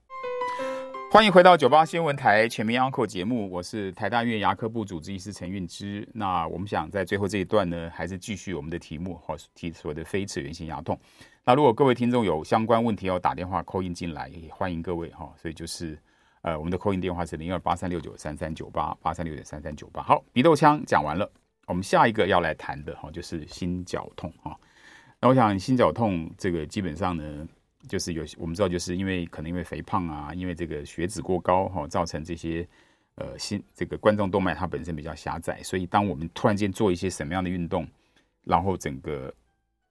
[1.11, 6.05] 欢迎回到九八新闻台全民安扣节目，我是台大院牙科部主治医师陈韵之。
[6.13, 10.99] 那我们想在最后这一段呢，还是继续我们的题目，好，提所谓的非齿源性牙痛。
[11.45, 15.31] 那如果各位听众有相关问题要打电话 call in 进来，也欢迎各位哈。
[15.41, 15.97] 所以就是
[16.45, 20.03] 呃，我们的扣音电话是零二八三六九三三九八八三六九三三九八。
[20.03, 21.27] 好，鼻窦腔讲完了，
[21.65, 24.55] 我们下一个要来谈的哈，就是心绞痛哈。
[25.19, 27.47] 那我想心绞痛这个基本上呢。
[27.87, 32.67] 就是有我们知道，就是因为可能因为肥胖啊，因为这个血脂过高哈，造成这些
[33.13, 37.87] 呃心这个冠状动脉它本身比较狭窄，所以当我们突然间做一些什么样的运动，
[38.43, 39.31] 然后整个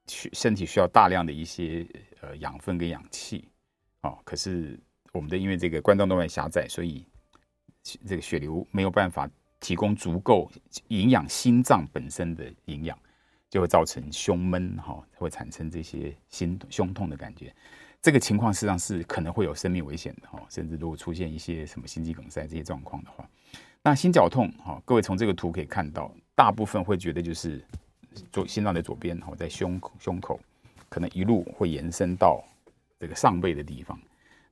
[0.09, 1.86] 身体需要大量的一些
[2.20, 3.48] 呃养分跟氧气，
[4.00, 4.76] 哦，可是
[5.14, 7.06] 我们的因为这个冠状动脉狭窄，所以
[8.04, 10.50] 这个血流没有办法提供足够
[10.88, 12.98] 营养心脏本身的营养，
[13.48, 17.54] 就会造成胸闷哈，会产生这些心胸痛的感觉。
[18.02, 23.26] 这个情况实际上是可能会有生命危险的哈，甚至如果出现一些什么心肌梗塞这些状况的话，
[23.82, 27.64] 那心绞痛哈，各位从这个图可以看到，大部分会觉得就是
[28.32, 30.40] 左心脏的左边哈，在胸胸口，
[30.88, 32.44] 可能一路会延伸到
[32.98, 33.96] 这个上背的地方。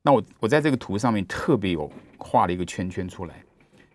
[0.03, 3.44] 那我我在这个图上面特别有画了一个圈圈出来，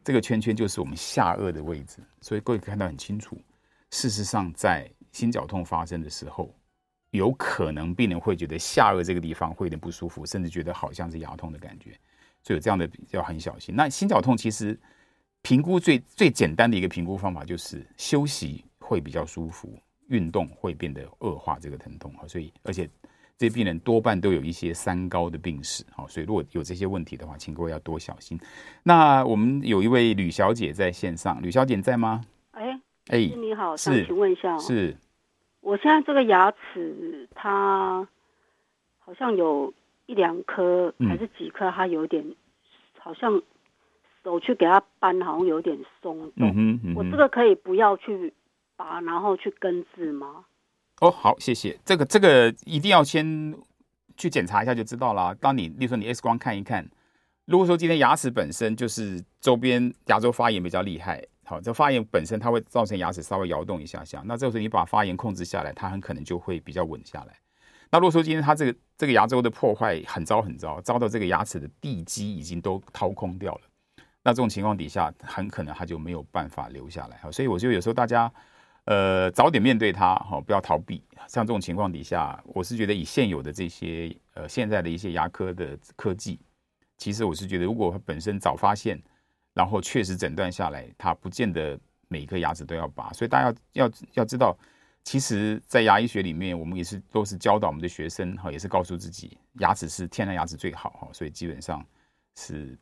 [0.03, 3.37] 这个圈圈就是我们下颚的位置，所以各位可以看到很清楚。
[3.91, 6.53] 事实上，在心绞痛发生的时候，
[7.11, 11.91] 有可能病人会觉得下颚这个地方会有点不舒服，甚至觉得好像是牙痛的感觉，
[12.43, 13.75] 所以有这样的要很小心。
[13.75, 14.79] 那心绞痛其实
[15.41, 19.77] 评估最最简单的一个评估方法就是休息会比较舒服，
[20.07, 22.13] 运动会变得恶化这个疼痛。
[22.27, 22.89] 所以而且
[23.37, 28.39] 这些病人多半都有一些三高的病史，好，所以如果有这些问题的话，请各位要多小心。
[28.81, 32.21] 那我们有一位吕小姐在线上，吕小姐你在吗？
[32.51, 32.79] 哎
[33.09, 34.97] 哎，你好，想请问一下，是。
[35.61, 38.07] 我现在这个牙齿，它
[38.97, 39.71] 好像有
[40.07, 42.25] 一两颗还是几颗，它有点
[42.97, 43.39] 好像
[44.23, 46.79] 手去给它扳，好像有点松动。
[46.95, 48.33] 我这个可以不要去
[48.75, 50.45] 拔，然后去根治吗？
[51.01, 51.77] 哦，好，谢谢。
[51.85, 53.55] 这个这个一定要先
[54.17, 55.33] 去检查一下就知道了。
[55.35, 56.89] 当你，例如说你 X 光看一看，
[57.45, 61.23] 如果说今天牙齿本身就是周边牙周发炎比较厉害。
[61.45, 67.33] 好，这发炎本身它会造成牙齿稍微摇动一下下，那这个时候你把发炎控制下来，它很可能就会比较稳下来。
[67.89, 73.61] 那如果说今天它这个这个牙周的破坏很糟很糟，糟到这个牙齿的地基已经都掏空掉了，
[74.23, 77.17] 那这种情况底下，很可能它就没有办法留下来。
[77.21, 78.29] 好，所以我就有时候大家
[78.87, 81.01] 呃早点面对它，好，不要逃避。
[81.29, 86.39] 像这种情况底下，我是觉得以现有的这些呃现在的一些牙科的科技，
[86.97, 89.01] 其实我是觉得如果它本身早发现。
[89.53, 91.75] 然后确实诊断下来，它不见得
[92.09, 94.55] 每一颗牙齿都要拔，所以大家要要要知道，
[95.03, 101.83] 其实，在牙医学里面，我们也是都是教导我们的学生哈，也是告诉自己，牙齿是天然牙齿最好哈，所以基本上
[102.35, 102.77] 是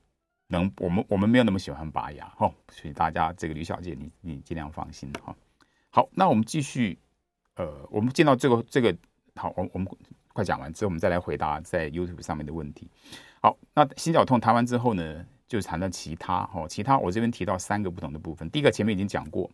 [0.47, 5.33] 能我们我们没有那么喜欢拔牙哈，所以大家这个吕小姐，你你尽量放心哈。
[5.95, 6.99] 好，那我们继续，
[7.55, 8.93] 呃，我们见到这个这个
[9.33, 9.87] 好，我我们
[10.33, 12.89] 快讲完之后，我们再来回答在 YouTube 上面的问题。
[13.41, 15.25] 好，那心绞痛谈完之后呢？
[15.47, 18.49] 就是谈到其他哈，其他我这边提到三个不同的部分。
[18.49, 19.49] 第一个前面已经讲过，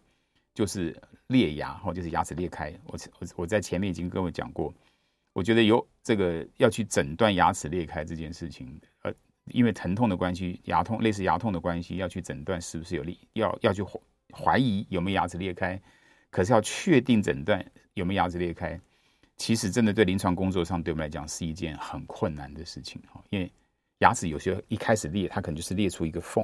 [0.55, 2.73] 就是裂牙哈，就是牙齿裂开。
[2.85, 4.73] 我我我在前面已经跟我讲过，
[5.33, 9.13] 我觉得有这个要去诊断牙齿裂开这件事情，呃，
[9.51, 13.83] 因为疼痛的关系，牙痛类似牙痛的关系，要去诊断是不是有裂，要要去
[14.33, 15.79] 怀疑有没有牙齿裂开。
[16.31, 17.63] 可是要确定诊断
[17.93, 18.79] 有没有牙齿裂开，
[19.37, 23.51] 其实真的对临床工作上对我们来讲是一件很困难的事情哈，因为。
[24.01, 26.43] 牙齿有些一开始裂，它可能就是裂出一个缝，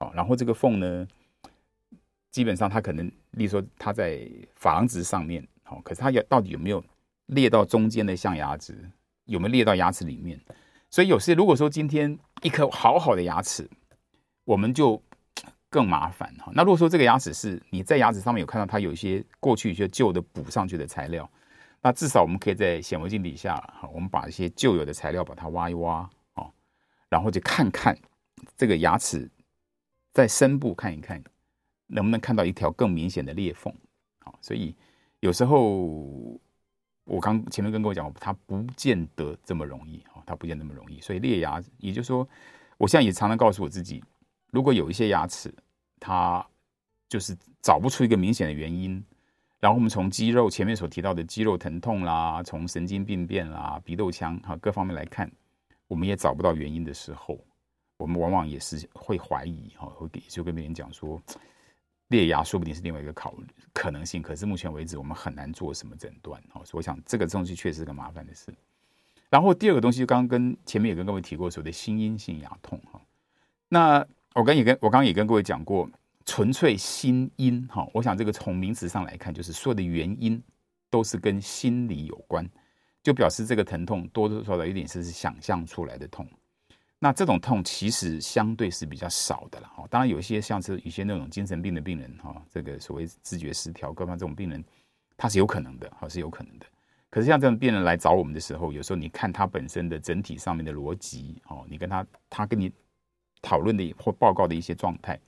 [0.00, 1.06] 好，然后这个缝呢，
[2.32, 4.18] 基本上它可能，例如说它在
[4.60, 6.84] 珐琅质上面，哦，可是它有到底有没有
[7.26, 8.76] 裂到中间的象牙质，
[9.26, 10.40] 有没有裂到牙齿里面？
[10.90, 13.70] 所以有些如果说今天一颗好好的牙齿，
[14.42, 15.00] 我们就
[15.76, 16.50] 更麻烦哈。
[16.54, 21.30] 那如果说这个牙齿是你在牙齿上面有看到它有一些过去一些旧的补上去的材料，
[21.82, 26.50] 那至少我们可以在显微镜底下，哈，我们把一些旧有的材料把它挖一挖，哦，
[27.10, 27.94] 然后就看看
[28.56, 29.30] 这个牙齿
[30.14, 31.22] 在深部看一看，
[31.88, 33.70] 能不能看到一条更明显的裂缝，
[34.24, 34.74] 好，所以
[35.20, 36.40] 有时候。
[37.08, 41.00] 我刚前面跟各位讲，它不见得这么容易，它不见得那么容易。
[41.00, 42.28] 所以裂牙，也就是说，
[42.78, 44.02] 我现在也常常告诉我自己，
[44.50, 45.54] 如果有一些牙齿，
[45.98, 46.46] 它
[47.08, 49.02] 就是找不出一个明显的原因，
[49.60, 55.30] 然后我们从肌肉前面所提到的肌肉疼痛啦，从神经病变啦、鼻窦腔哈各方面来看，
[55.88, 57.38] 我们也找不到原因的时候，
[57.96, 61.20] 我们往往也是会怀疑哈，会给就跟别人讲说。
[62.10, 63.34] 裂牙说不定是另外一个考
[63.72, 68.54] 可能性，可是目前为止我们很难做什么诊断哦，所以我想这个东西确实是个麻烦的事。
[69.28, 73.00] 然后第二个东西，刚刚跟前面也跟各位提过所谓的心因性牙痛哈。
[73.68, 74.06] 那
[74.36, 75.88] 我刚也跟我刚刚也跟各位讲过，
[76.26, 80.40] 纯粹心因哈，我想这个从名词上来看，就是所有的原因
[80.90, 82.46] 都是跟心理有关，
[83.02, 86.28] 就表示这个疼痛多多少少有点是想象出来的痛。
[86.98, 94.62] 那这种痛其实相对是比较少的了哈，当然有些像是一些那种精神病的病人哈，这个所谓知觉失调各方这种病人，
[95.16, 96.66] 他是有可能的哈，是有可能的。
[97.08, 102.70] 可是像这种病人来找我们的时候，有时候你看他本身的整体上面的逻辑哦，你跟他他跟你
[103.42, 105.18] 讨论的或报告的一些状态，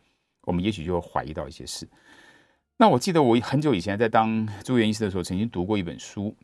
[0.42, 1.88] 我们也许就会怀疑到一些事。
[2.76, 6.34] 那我记得我很久以前在当住院医师的时候，曾经读过一本书。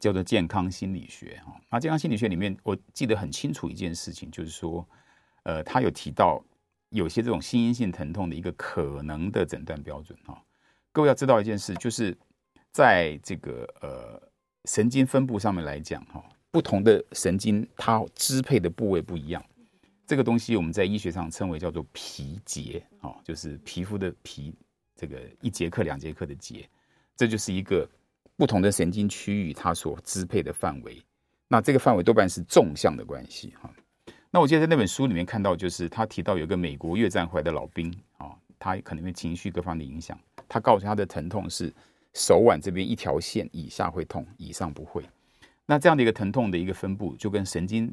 [0.00, 4.86] 叫做健康心理学哈，那健康心理学里面，我记得很清楚一件事情，就是说，
[5.44, 6.42] 呃，他有提到
[6.90, 10.42] 有些这种心因性疼痛的一个可能的诊断标准哈。
[10.92, 12.14] 各位要知道一件事，就是
[12.72, 14.20] 在这个呃
[14.64, 19.42] 神经分布上面来讲哈，不同的神经它支配的部位不一样。
[20.08, 24.52] 这个东西我们在医学上称为叫做皮节啊，就是皮肤的皮，
[24.96, 26.68] 这个一节课两节课的节，
[27.16, 27.88] 这就是一个。
[28.38, 30.96] 不同的神经区域，它所支配的范围，
[31.48, 33.68] 那这个范围多半是纵向的关系哈。
[34.30, 38.30] 那我记得在那本书里面看到，就是他提到有个美国越战回来的老兵啊，
[38.60, 40.16] 他可能因为情绪各方的影响，
[40.48, 41.74] 他告诉他的疼痛是
[42.14, 45.02] 手腕这边一条线以下会痛，以上不会。
[45.66, 47.92] 那这样的一个疼痛的一个分布，就跟神经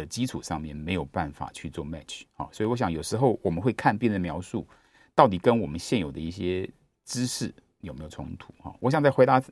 [0.00, 2.48] 的基础上面没有办法去做 match 啊。
[2.52, 4.66] 所以我想有时候我们会看病人描述，
[5.14, 6.68] 到底跟我们现有的一些
[7.04, 8.74] 知识有没有冲突啊？
[8.80, 9.42] 我想在回答。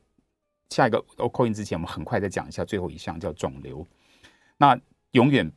[0.70, 3.86] 下一个 Ocoin 之前，我们很快再讲一下最后一项叫肿瘤。
[4.56, 4.76] 那
[5.12, 5.48] 永远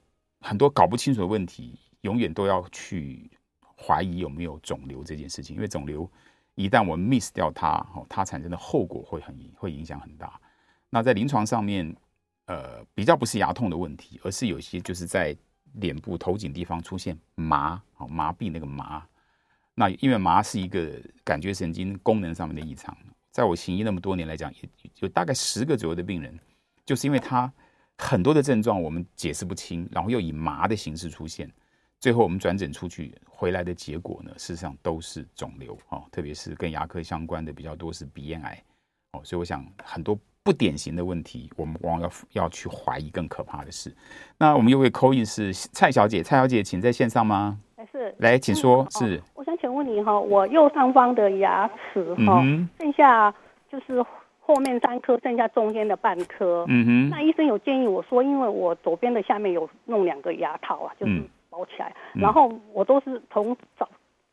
[0.41, 3.31] 很多搞不清楚的问题，永远都要去
[3.75, 6.07] 怀疑有没有肿瘤这件事情，因为肿瘤
[6.55, 10.39] 一旦我们 miss 掉它，哦它产生的后果会很会影响很大。
[10.89, 11.95] 那在临床上面，
[12.47, 15.35] 呃，比较不是牙痛的问题，而是有些就是在
[15.73, 19.05] 脸部头颈地方出现麻，麻痹那个麻。
[19.75, 22.97] 那因为麻是一个感觉神经功能上面的异常。
[23.31, 24.69] 在我行医那么多年来讲，也
[24.99, 26.39] 有大概十个左右的病人，
[26.83, 27.51] 就是因为他
[27.97, 31.51] 很多的症状我们解释不清，然后又以麻的形式出现，
[31.99, 38.63] 最后我们转诊出去回来的结果呢，事实上都是肿瘤哦，特别是跟牙科相关的比较多是鼻咽癌
[39.11, 40.17] 哦，所以我想很多
[40.47, 43.93] 不典型的问题，我们往往要要去怀疑更可怕的事。
[44.37, 47.59] 那我们又位 call in 是蔡小姐，蔡小姐请在线上吗？
[47.91, 49.21] 是，来请说，嗯、是。
[49.69, 52.41] 问你哈，我右上方的牙齿哈，
[52.79, 53.31] 剩下
[53.69, 54.03] 就是
[54.39, 56.65] 后面三颗，剩下中间的半颗。
[56.69, 57.09] 嗯哼。
[57.09, 61.93] 那医生有建议我说，因为我左边的下面有弄两个牙套啊，就是包起来。
[62.15, 63.87] 嗯、然后我都是从早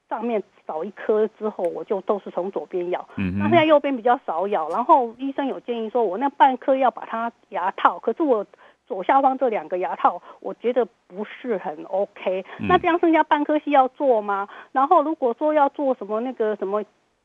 [0.08, 3.08] 上面少一颗之后，我就都是从左边咬。
[3.16, 3.38] 嗯。
[3.38, 8.46] 那现在右边比较少咬，然后医生有建议说我那半颗要把它牙套，可是我。
[8.86, 12.44] 左下方这两个牙套，我觉得不是很 OK。
[12.58, 14.46] 那这样剩下半颗是要做吗？
[14.72, 16.84] 然后如果说要做什么那个什么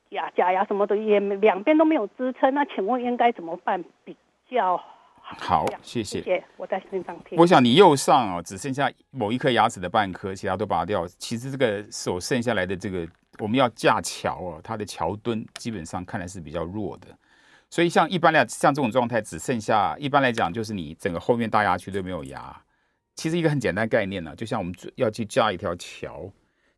[0.10, 4.16] 假假牙什么的，也两边都没有支撑，那请问应该怎么办比
[4.50, 4.78] 较
[5.22, 5.36] 好？
[5.38, 6.22] 好，谢谢。
[6.22, 7.38] 谢谢，我在线上听。
[7.38, 11.06] 我想你右上哦，只剩下某一颗牙齿的半颗，其他都拔掉。
[11.18, 13.06] 其实这个手剩下来的这个，
[13.40, 17.08] 我们要架桥哦，它的桥墩基本上看来是比较弱的。
[17.70, 22.64] 所以像一般来，像这种状态，只剩下一般来讲，就是你整个后面大牙区都没有牙。
[23.16, 26.32] 其实一个很简单概念呢，就像我们要去架一条桥，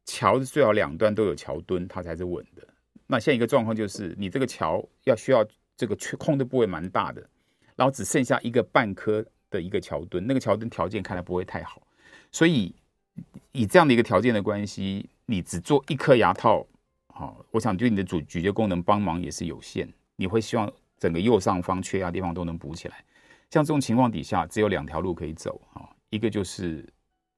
[0.05, 2.67] 桥的最好两端都有桥墩，它才是稳的。
[3.07, 5.45] 那现在一个状况就是，你这个桥要需要
[5.77, 7.21] 这个缺空的部位蛮大的，
[7.75, 11.81] 然后只剩下一个半颗的一个桥墩，那个桥墩条件看来不会太好。
[12.31, 12.73] 所以
[13.51, 16.67] 以这样的一个条件的关系，你只做一颗牙套，
[17.07, 19.91] 好，我想对你的咀咀嚼功能帮忙也是有限。
[20.17, 20.71] 你会希望。
[21.01, 23.03] 整个右上方缺牙地方都能补起来，
[23.49, 26.87] 像这种情况底下，只有两条路可以走啊，一个就是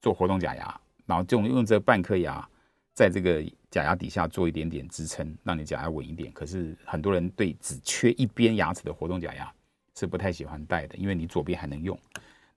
[0.02, 2.46] 做活动假牙，然后就用这半颗牙
[2.94, 3.42] 在这个
[3.72, 6.30] 假牙底下做一点点支撑，让你假牙稳一点。
[6.34, 9.50] 可是很多人对只缺一边牙齿的活动假牙
[9.96, 11.98] 是不太喜欢戴的，因为你左边还能用。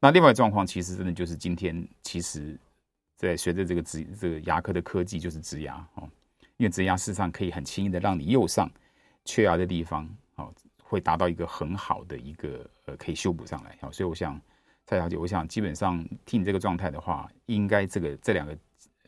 [0.01, 2.59] 那另外状况其实真的就是今天，其实
[3.17, 6.09] 在随着这个植这个牙科的科技，就是植牙哦，
[6.59, 8.71] 因为植牙事实上可以很轻易的让你右上
[9.25, 13.77] 缺牙的地方哦，会达到一个很好的一个呃可以修补上来。
[13.81, 14.41] 好，所以我想
[14.87, 18.57] 蔡小姐，我想基本上听你这个状态的话，应该这个这两个。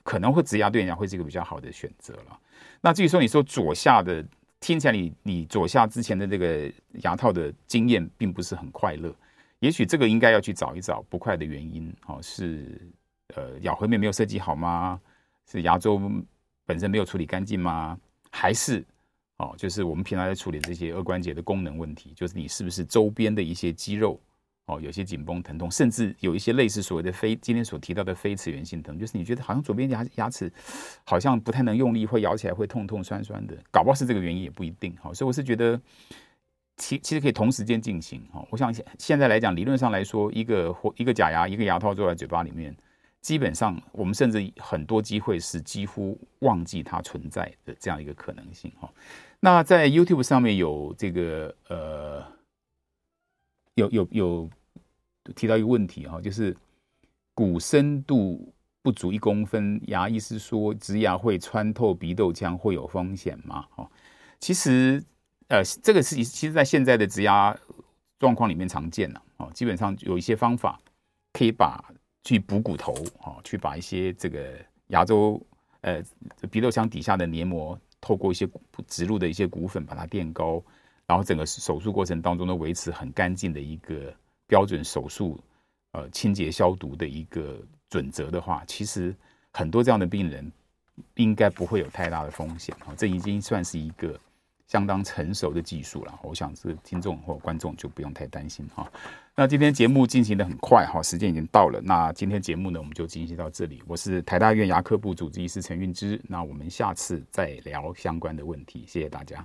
[0.05, 2.41] 可能会植牙对人家会是一个比较好的选择了。
[2.81, 4.25] 那至于说你说左下的，
[4.59, 9.15] 听起来你你左下之前的这个牙套的经验并不是很快乐，
[9.59, 12.81] 也许这个应该要去找一找不快的原因哦，是
[13.35, 15.01] 呃咬合面没有设计好吗？
[15.47, 16.01] 是牙周
[16.67, 17.99] 本身没有处理干净吗？
[18.31, 18.85] 还是
[19.39, 24.21] 哦就是我们平常在处理这些颌关节的功能问题，就是你是不是周边的一些肌肉？
[24.67, 30.53] 哦，有些紧绷疼痛，甚至有一些类似所谓的非今天所提到的非齿源性疼，就是你觉得好像左边牙牙齿
[31.05, 34.95] 好像不太能用力，会咬起来会痛痛酸酸的，搞不好是这个原因也不一定。
[35.01, 35.81] 好，所以我是觉得
[36.77, 38.23] 其其实可以同时间进行。
[38.31, 42.77] 哈，我想现现在来讲，理论上来说，一个或一个假牙，一个牙套做在嘴巴里面，
[43.21, 48.73] 基本上我们甚至很多机会是几乎忘记它存在的这样一个可能性。
[48.81, 48.93] 哈，
[49.41, 52.25] 那在 YouTube 上面有这个呃，
[53.75, 54.51] 有有有。
[55.37, 56.57] 提到一个问题哈，就是
[57.35, 58.51] 骨深度
[58.81, 63.67] 不足一公分，牙医师说植牙会穿透鼻窦腔，会有风险吗？
[63.77, 63.87] 哦，
[64.41, 65.05] 其实
[65.49, 67.55] 呃，这个是其实在现在的植牙
[68.19, 69.51] 状况里面常见了哦。
[69.53, 70.81] 基本上有一些方法
[71.35, 71.93] 可以把
[72.29, 74.53] 去补骨头哦，去把一些这个
[74.89, 75.41] 牙周
[75.81, 76.03] 呃
[76.51, 78.49] 鼻窦腔底下的黏膜，透过一些
[78.87, 80.63] 植入的一些骨粉把它垫高，
[81.07, 84.15] 然后整个手术过程当中都维持很干净的一个。
[84.51, 85.39] 标准手术，
[85.93, 87.61] 呃，清洁消毒的一个
[87.91, 89.15] 准则的话，其实
[89.53, 90.51] 很多这样的病人
[91.17, 92.95] 应该不会有太大的风险啊。
[92.97, 94.19] 这已经算是一个
[94.69, 96.19] 相当成熟的技术了。
[96.23, 98.89] 我想是听众或观众就不用太担心哈。
[99.35, 101.81] 那今天节目进行的很快哈，时间已经到了。
[101.83, 103.83] 那今天节目呢，我们就进行到这里。
[103.87, 106.21] 我是台大院牙科部主治医师陈运之。
[106.29, 108.85] 那我们下次再聊相关的问题。
[108.87, 109.45] 谢谢大家。